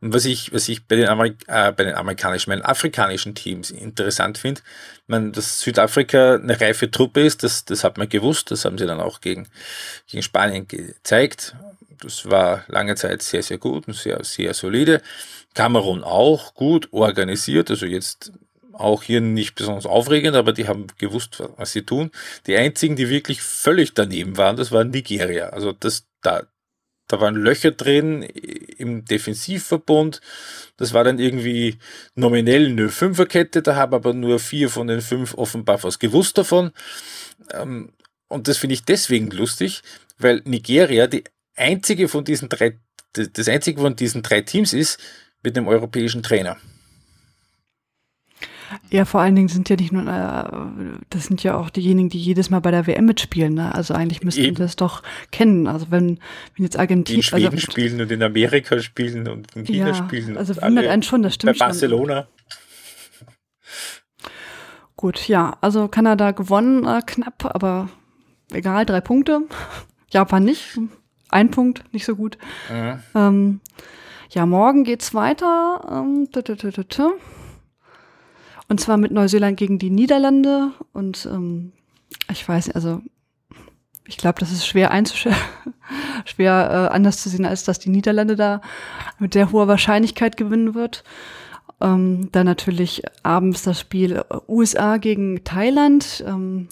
Und 0.00 0.12
was 0.12 0.24
ich, 0.24 0.52
was 0.52 0.68
ich 0.68 0.86
bei 0.86 0.96
den, 0.96 1.08
Amerik 1.08 1.36
äh, 1.48 1.72
bei 1.72 1.84
den 1.84 1.94
amerikanischen, 1.94 2.50
meinen 2.50 2.62
afrikanischen 2.62 3.34
Teams 3.34 3.70
interessant 3.70 4.38
finde, 4.38 4.60
man, 5.06 5.32
dass 5.32 5.60
Südafrika 5.60 6.34
eine 6.34 6.60
reife 6.60 6.90
Truppe 6.90 7.20
ist, 7.20 7.42
das, 7.42 7.64
das 7.64 7.84
hat 7.84 7.98
man 7.98 8.08
gewusst, 8.08 8.50
das 8.50 8.64
haben 8.64 8.78
sie 8.78 8.86
dann 8.86 9.00
auch 9.00 9.20
gegen, 9.20 9.48
gegen 10.06 10.22
Spanien 10.22 10.66
gezeigt. 10.68 11.56
Das 12.00 12.28
war 12.28 12.64
lange 12.68 12.94
Zeit 12.94 13.22
sehr, 13.22 13.42
sehr 13.42 13.58
gut 13.58 13.88
und 13.88 13.94
sehr, 13.94 14.22
sehr 14.22 14.52
solide. 14.54 15.02
Kamerun 15.54 16.04
auch 16.04 16.54
gut 16.54 16.92
organisiert, 16.92 17.70
also 17.70 17.86
jetzt 17.86 18.32
auch 18.78 19.02
hier 19.02 19.20
nicht 19.20 19.54
besonders 19.54 19.86
aufregend, 19.86 20.36
aber 20.36 20.52
die 20.52 20.68
haben 20.68 20.86
gewusst, 20.98 21.42
was 21.56 21.72
sie 21.72 21.82
tun. 21.82 22.10
Die 22.46 22.56
einzigen, 22.56 22.96
die 22.96 23.08
wirklich 23.08 23.42
völlig 23.42 23.94
daneben 23.94 24.36
waren, 24.36 24.56
das 24.56 24.70
waren 24.72 24.90
Nigeria. 24.90 25.48
Also 25.48 25.72
das, 25.72 26.06
da, 26.22 26.44
da 27.08 27.20
waren 27.20 27.36
Löcher 27.36 27.70
drin 27.70 28.22
im 28.22 29.04
Defensivverbund. 29.04 30.20
Das 30.76 30.92
war 30.92 31.04
dann 31.04 31.18
irgendwie 31.18 31.78
nominell 32.14 32.66
eine 32.66 32.88
Fünferkette, 32.88 33.62
da 33.62 33.76
haben 33.76 33.94
aber 33.94 34.12
nur 34.12 34.38
vier 34.38 34.68
von 34.68 34.88
den 34.88 35.00
fünf 35.00 35.34
offenbar 35.34 35.82
was 35.82 35.98
gewusst 35.98 36.38
davon. 36.38 36.72
Ähm, 37.52 37.92
und 38.28 38.48
das 38.48 38.58
finde 38.58 38.74
ich 38.74 38.84
deswegen 38.84 39.30
lustig, 39.30 39.82
weil 40.18 40.42
Nigeria 40.44 41.06
die 41.06 41.24
einzige 41.54 42.08
von 42.08 42.24
diesen 42.24 42.48
drei, 42.48 42.78
das 43.12 43.48
einzige 43.48 43.80
von 43.80 43.96
diesen 43.96 44.22
drei 44.22 44.40
Teams 44.40 44.72
ist 44.72 44.98
mit 45.42 45.56
einem 45.56 45.68
europäischen 45.68 46.22
Trainer. 46.22 46.56
Ja, 48.90 49.04
vor 49.04 49.20
allen 49.20 49.36
Dingen 49.36 49.48
sind 49.48 49.68
ja 49.68 49.76
nicht 49.76 49.92
nur, 49.92 50.02
äh, 50.02 50.98
das 51.10 51.26
sind 51.26 51.42
ja 51.42 51.56
auch 51.56 51.70
diejenigen, 51.70 52.08
die 52.08 52.18
jedes 52.18 52.50
Mal 52.50 52.60
bei 52.60 52.70
der 52.70 52.86
WM 52.86 53.06
mitspielen. 53.06 53.54
Ne? 53.54 53.74
Also 53.74 53.94
eigentlich 53.94 54.22
müssten 54.22 54.44
Eben. 54.44 54.56
das 54.56 54.76
doch 54.76 55.02
kennen. 55.30 55.66
Also 55.66 55.86
wenn, 55.90 56.18
wenn 56.56 56.64
jetzt 56.64 56.78
Argentinien. 56.78 57.20
In 57.20 57.22
Schweden 57.22 57.54
also, 57.54 57.70
spielen 57.70 58.00
und 58.00 58.10
in 58.10 58.22
Amerika 58.22 58.80
spielen 58.80 59.28
und 59.28 59.54
in 59.54 59.64
China 59.64 59.88
ja, 59.88 59.94
spielen. 59.94 60.36
Also 60.36 60.56
wundert 60.60 60.86
einen 60.86 61.02
schon, 61.02 61.22
das 61.22 61.34
stimmt. 61.34 61.58
Bei 61.58 61.66
Barcelona. 61.66 62.26
Schon. 62.26 63.28
Gut, 64.96 65.28
ja, 65.28 65.58
also 65.60 65.88
Kanada 65.88 66.30
gewonnen 66.30 66.86
äh, 66.86 67.02
knapp, 67.04 67.44
aber 67.54 67.90
egal, 68.52 68.86
drei 68.86 69.00
Punkte. 69.00 69.42
Japan 70.10 70.44
nicht. 70.44 70.78
Ein 71.28 71.50
Punkt, 71.50 71.84
nicht 71.92 72.06
so 72.06 72.16
gut. 72.16 72.38
Mhm. 72.72 72.98
Ähm, 73.14 73.60
ja, 74.30 74.46
morgen 74.46 74.84
geht's 74.84 75.12
weiter. 75.12 75.86
Ähm, 75.90 76.28
und 78.68 78.80
zwar 78.80 78.96
mit 78.96 79.12
Neuseeland 79.12 79.56
gegen 79.56 79.78
die 79.78 79.90
Niederlande. 79.90 80.72
Und 80.92 81.28
ähm, 81.30 81.72
ich 82.30 82.46
weiß 82.48 82.66
nicht, 82.66 82.76
also 82.76 83.00
ich 84.06 84.16
glaube, 84.16 84.38
das 84.40 84.52
ist 84.52 84.66
schwer 84.66 84.90
einzuschätzen, 84.90 85.40
schwer 86.24 86.88
äh, 86.90 86.94
anders 86.94 87.22
zu 87.22 87.28
sehen, 87.28 87.44
als 87.44 87.64
dass 87.64 87.78
die 87.78 87.90
Niederlande 87.90 88.36
da 88.36 88.60
mit 89.18 89.32
sehr 89.32 89.52
hoher 89.52 89.68
Wahrscheinlichkeit 89.68 90.36
gewinnen 90.36 90.74
wird. 90.74 91.04
Ähm, 91.80 92.30
dann 92.32 92.46
natürlich 92.46 93.02
abends 93.22 93.62
das 93.62 93.80
Spiel 93.80 94.16
äh, 94.16 94.36
USA 94.48 94.96
gegen 94.96 95.44
Thailand. 95.44 96.24
Ähm, 96.26 96.68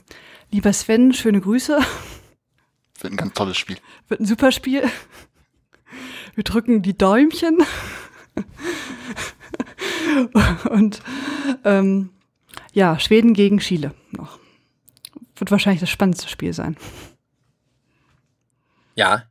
lieber 0.50 0.72
Sven, 0.72 1.12
schöne 1.12 1.40
Grüße. 1.40 1.78
Wird 3.00 3.12
ein 3.12 3.16
ganz 3.16 3.34
tolles 3.34 3.56
Spiel. 3.56 3.76
Wird 4.08 4.20
ein 4.20 4.26
super 4.26 4.50
Spiel. 4.50 4.82
Wir 6.34 6.44
drücken 6.44 6.82
die 6.82 6.96
Däumchen. 6.96 7.58
Und 10.70 11.00
ähm, 11.64 12.10
ja, 12.72 12.98
Schweden 12.98 13.34
gegen 13.34 13.58
Chile 13.58 13.94
noch. 14.10 14.38
Wird 15.36 15.50
wahrscheinlich 15.50 15.80
das 15.80 15.90
spannendste 15.90 16.28
Spiel 16.28 16.52
sein. 16.52 16.76
Ja. 18.94 19.24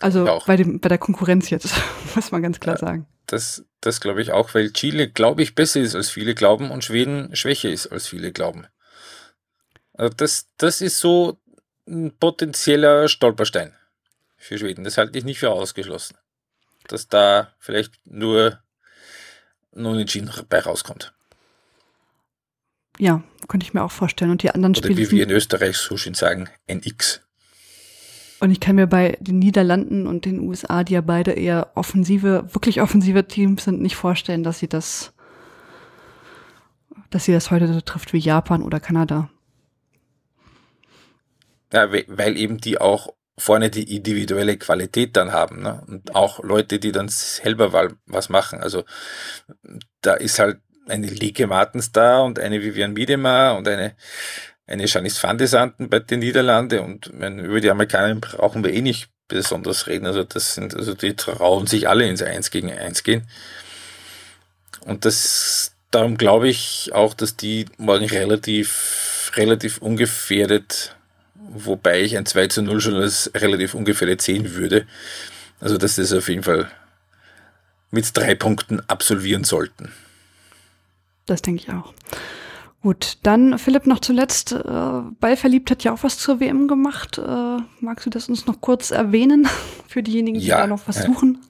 Also 0.00 0.40
bei, 0.46 0.56
dem, 0.56 0.80
bei 0.80 0.88
der 0.88 0.98
Konkurrenz 0.98 1.50
jetzt, 1.50 1.74
muss 2.14 2.30
man 2.32 2.42
ganz 2.42 2.60
klar 2.60 2.76
ja, 2.76 2.80
sagen. 2.80 3.06
Das, 3.26 3.64
das 3.80 4.00
glaube 4.00 4.22
ich 4.22 4.32
auch, 4.32 4.54
weil 4.54 4.72
Chile, 4.72 5.08
glaube 5.08 5.42
ich, 5.42 5.54
besser 5.54 5.80
ist, 5.80 5.94
als 5.94 6.10
viele 6.10 6.34
glauben 6.34 6.70
und 6.70 6.84
Schweden 6.84 7.34
schwächer 7.34 7.70
ist, 7.70 7.86
als 7.88 8.06
viele 8.06 8.32
glauben. 8.32 8.66
Also 9.94 10.14
das, 10.14 10.48
das 10.58 10.80
ist 10.80 11.00
so 11.00 11.40
ein 11.88 12.16
potenzieller 12.18 13.08
Stolperstein 13.08 13.72
für 14.36 14.58
Schweden. 14.58 14.84
Das 14.84 14.98
halte 14.98 15.18
ich 15.18 15.24
nicht 15.24 15.38
für 15.38 15.50
ausgeschlossen. 15.50 16.18
dass 16.88 17.08
da 17.08 17.52
vielleicht 17.58 17.94
nur 18.04 18.60
Non-Engine 19.76 20.30
bei 20.48 20.60
rauskommt. 20.60 21.12
Ja, 22.98 23.22
könnte 23.48 23.64
ich 23.64 23.74
mir 23.74 23.82
auch 23.84 23.90
vorstellen. 23.90 24.30
Und 24.30 24.42
die 24.42 24.50
anderen 24.50 24.74
Oder 24.74 24.84
Spiele. 24.88 24.96
wie 24.98 25.10
wir 25.10 25.22
in 25.24 25.30
Österreich 25.30 25.76
so 25.76 25.96
schön 25.96 26.14
sagen, 26.14 26.48
NX. 26.66 27.20
Und 28.40 28.50
ich 28.50 28.60
kann 28.60 28.76
mir 28.76 28.86
bei 28.86 29.16
den 29.20 29.38
Niederlanden 29.38 30.06
und 30.06 30.24
den 30.24 30.40
USA, 30.40 30.84
die 30.84 30.94
ja 30.94 31.00
beide 31.00 31.32
eher 31.32 31.72
offensive, 31.74 32.46
wirklich 32.54 32.80
offensive 32.82 33.26
Teams 33.26 33.64
sind, 33.64 33.80
nicht 33.80 33.96
vorstellen, 33.96 34.42
dass 34.42 34.58
sie 34.58 34.68
das, 34.68 35.12
dass 37.10 37.24
sie 37.24 37.32
das 37.32 37.50
heute 37.50 37.72
so 37.72 37.80
trifft 37.80 38.12
wie 38.12 38.18
Japan 38.18 38.62
oder 38.62 38.78
Kanada. 38.80 39.30
Ja, 41.72 41.90
we- 41.92 42.04
weil 42.08 42.36
eben 42.36 42.58
die 42.58 42.78
auch 42.80 43.12
vorne 43.38 43.70
die 43.70 43.94
individuelle 43.96 44.56
Qualität 44.56 45.16
dann 45.16 45.32
haben. 45.32 45.62
Ne? 45.62 45.82
Und 45.86 46.14
auch 46.14 46.42
Leute, 46.42 46.78
die 46.78 46.92
dann 46.92 47.08
selber 47.08 47.72
wa- 47.72 47.92
was 48.06 48.28
machen. 48.28 48.60
Also 48.60 48.84
da 50.00 50.14
ist 50.14 50.38
halt 50.38 50.58
eine 50.88 51.06
Lieke 51.06 51.46
Martens 51.46 51.92
da 51.92 52.20
und 52.20 52.38
eine 52.38 52.62
Vivian 52.62 52.92
Miedemar 52.92 53.56
und 53.56 53.68
eine, 53.68 53.94
eine 54.66 54.86
Janice 54.86 55.22
van 55.22 55.38
de 55.38 55.46
Santen 55.46 55.90
bei 55.90 55.98
den 55.98 56.20
Niederlande 56.20 56.82
und 56.82 57.10
wenn, 57.14 57.38
über 57.38 57.60
die 57.60 57.70
Amerikaner 57.70 58.14
brauchen 58.14 58.64
wir 58.64 58.72
eh 58.72 58.82
nicht 58.82 59.08
besonders 59.28 59.86
reden. 59.86 60.06
Also 60.06 60.24
das 60.24 60.54
sind, 60.54 60.74
also 60.74 60.94
die 60.94 61.16
trauen 61.16 61.66
sich 61.66 61.88
alle 61.88 62.08
ins 62.08 62.22
Eins 62.22 62.50
gegen 62.50 62.70
Eins 62.70 63.02
gehen. 63.02 63.26
Und 64.82 65.04
das, 65.04 65.72
darum 65.90 66.16
glaube 66.16 66.48
ich 66.48 66.90
auch, 66.94 67.14
dass 67.14 67.36
die 67.36 67.66
morgen 67.76 68.06
relativ, 68.06 69.32
relativ 69.34 69.78
ungefährdet, 69.78 70.96
wobei 71.50 72.02
ich 72.02 72.16
ein 72.16 72.26
2 72.26 72.48
zu 72.48 72.62
0 72.62 72.80
schon 72.80 72.94
als 72.94 73.30
relativ 73.34 73.74
ungefährdet 73.74 74.22
sehen 74.22 74.54
würde. 74.54 74.86
Also, 75.60 75.78
dass 75.78 75.96
das 75.96 76.12
auf 76.12 76.28
jeden 76.28 76.42
Fall 76.42 76.70
mit 77.90 78.16
drei 78.16 78.34
Punkten 78.34 78.80
absolvieren 78.88 79.44
sollten. 79.44 79.92
Das 81.26 81.42
denke 81.42 81.62
ich 81.62 81.70
auch. 81.70 81.94
Gut, 82.82 83.18
dann 83.22 83.58
Philipp 83.58 83.86
noch 83.86 84.00
zuletzt. 84.00 84.52
Äh, 84.52 84.60
Ballverliebt 85.18 85.70
hat 85.70 85.82
ja 85.82 85.92
auch 85.92 86.02
was 86.02 86.18
zur 86.18 86.38
WM 86.38 86.68
gemacht. 86.68 87.18
Äh, 87.18 87.58
magst 87.80 88.06
du 88.06 88.10
das 88.10 88.28
uns 88.28 88.46
noch 88.46 88.60
kurz 88.60 88.90
erwähnen 88.90 89.48
für 89.88 90.02
diejenigen, 90.02 90.38
die 90.38 90.46
Ja, 90.46 90.58
da 90.58 90.66
noch 90.66 90.86
was 90.86 90.98
äh, 90.98 91.06
suchen? 91.06 91.44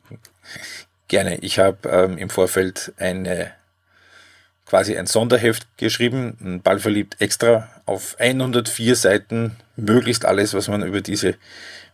Gerne. 1.09 1.37
Ich 1.40 1.59
habe 1.59 1.88
ähm, 1.88 2.16
im 2.16 2.31
Vorfeld 2.31 2.94
eine 2.96 3.53
quasi 4.64 4.96
ein 4.96 5.07
Sonderheft 5.07 5.66
geschrieben, 5.77 6.38
ein 6.40 6.62
Ballverliebt 6.62 7.20
extra 7.20 7.68
auf 7.87 8.16
104 8.18 8.96
Seiten, 8.96 9.57
möglichst 9.77 10.25
alles, 10.25 10.55
was 10.55 10.68
man 10.68 10.83
über 10.83 11.01
diese 11.01 11.37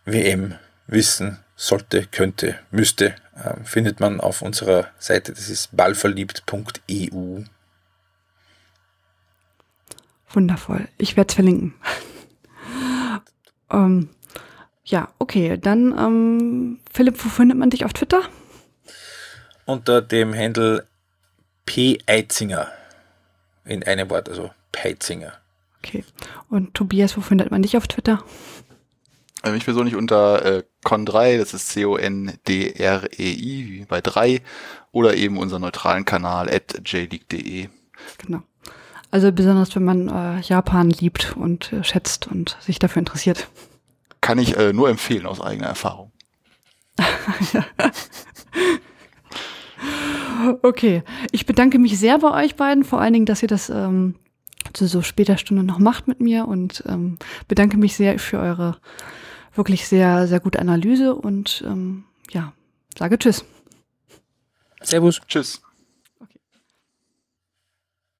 WM 0.04 0.54
wissen 0.86 1.38
sollte, 1.54 2.06
könnte, 2.06 2.58
müsste, 2.70 3.14
äh, 3.36 3.62
findet 3.62 4.00
man 4.00 4.20
auf 4.20 4.42
unserer 4.42 4.88
Seite. 4.98 5.32
Das 5.32 5.48
ist 5.48 5.76
ballverliebt.eu. 5.76 7.42
Wundervoll. 10.30 10.88
Ich 10.96 11.16
werde 11.16 11.28
es 11.28 11.34
verlinken. 11.34 11.74
ähm, 13.70 14.08
ja, 14.84 15.08
okay. 15.18 15.58
Dann, 15.58 15.96
ähm, 15.96 16.80
Philipp, 16.90 17.22
wo 17.22 17.28
findet 17.28 17.58
man 17.58 17.70
dich 17.70 17.84
auf 17.84 17.92
Twitter? 17.92 18.22
Unter 19.66 20.00
dem 20.00 20.34
Handel 20.34 20.86
P. 21.66 21.98
Eitzinger. 22.06 22.72
In 23.64 23.84
einem 23.84 24.10
Wort, 24.10 24.28
also 24.28 24.50
Peitzinger. 24.72 25.41
Okay. 25.84 26.04
Und 26.48 26.74
Tobias, 26.74 27.16
wo 27.16 27.20
findet 27.20 27.50
man 27.50 27.62
dich 27.62 27.76
auf 27.76 27.88
Twitter? 27.88 28.22
Ähm, 29.42 29.56
Ich 29.56 29.64
persönlich 29.64 29.96
unter 29.96 30.44
äh, 30.44 30.62
Con3, 30.84 31.38
das 31.38 31.54
ist 31.54 31.70
C-O-N-D-R-E-I, 31.70 33.66
wie 33.68 33.84
bei 33.86 34.00
3, 34.00 34.40
oder 34.92 35.16
eben 35.16 35.38
unseren 35.38 35.62
neutralen 35.62 36.04
Kanal 36.04 36.48
at 36.48 36.80
jleague.de. 36.84 37.68
Genau. 38.18 38.42
Also 39.10 39.32
besonders, 39.32 39.74
wenn 39.74 39.84
man 39.84 40.08
äh, 40.08 40.40
Japan 40.40 40.88
liebt 40.90 41.36
und 41.36 41.72
äh, 41.72 41.84
schätzt 41.84 42.28
und 42.28 42.56
sich 42.60 42.78
dafür 42.78 43.00
interessiert. 43.00 43.48
Kann 44.20 44.38
ich 44.38 44.56
äh, 44.56 44.72
nur 44.72 44.88
empfehlen 44.88 45.26
aus 45.26 45.40
eigener 45.40 45.66
Erfahrung. 45.66 46.12
Okay, 50.62 51.02
ich 51.30 51.46
bedanke 51.46 51.78
mich 51.78 51.98
sehr 51.98 52.18
bei 52.18 52.44
euch 52.44 52.56
beiden, 52.56 52.84
vor 52.84 53.00
allen 53.00 53.12
Dingen, 53.12 53.26
dass 53.26 53.42
ihr 53.42 53.48
das 53.48 53.70
ähm, 53.70 54.16
zu 54.72 54.86
so 54.86 55.02
später 55.02 55.38
Stunde 55.38 55.62
noch 55.62 55.78
macht 55.78 56.08
mit 56.08 56.20
mir 56.20 56.46
und 56.46 56.82
ähm, 56.86 57.18
bedanke 57.48 57.76
mich 57.76 57.94
sehr 57.96 58.18
für 58.18 58.38
eure 58.38 58.78
wirklich 59.54 59.86
sehr, 59.86 60.26
sehr 60.26 60.40
gute 60.40 60.58
Analyse 60.60 61.14
und 61.14 61.62
ähm, 61.66 62.04
ja, 62.30 62.52
sage 62.98 63.18
Tschüss. 63.18 63.44
Servus. 64.82 65.20
Tschüss. 65.26 65.62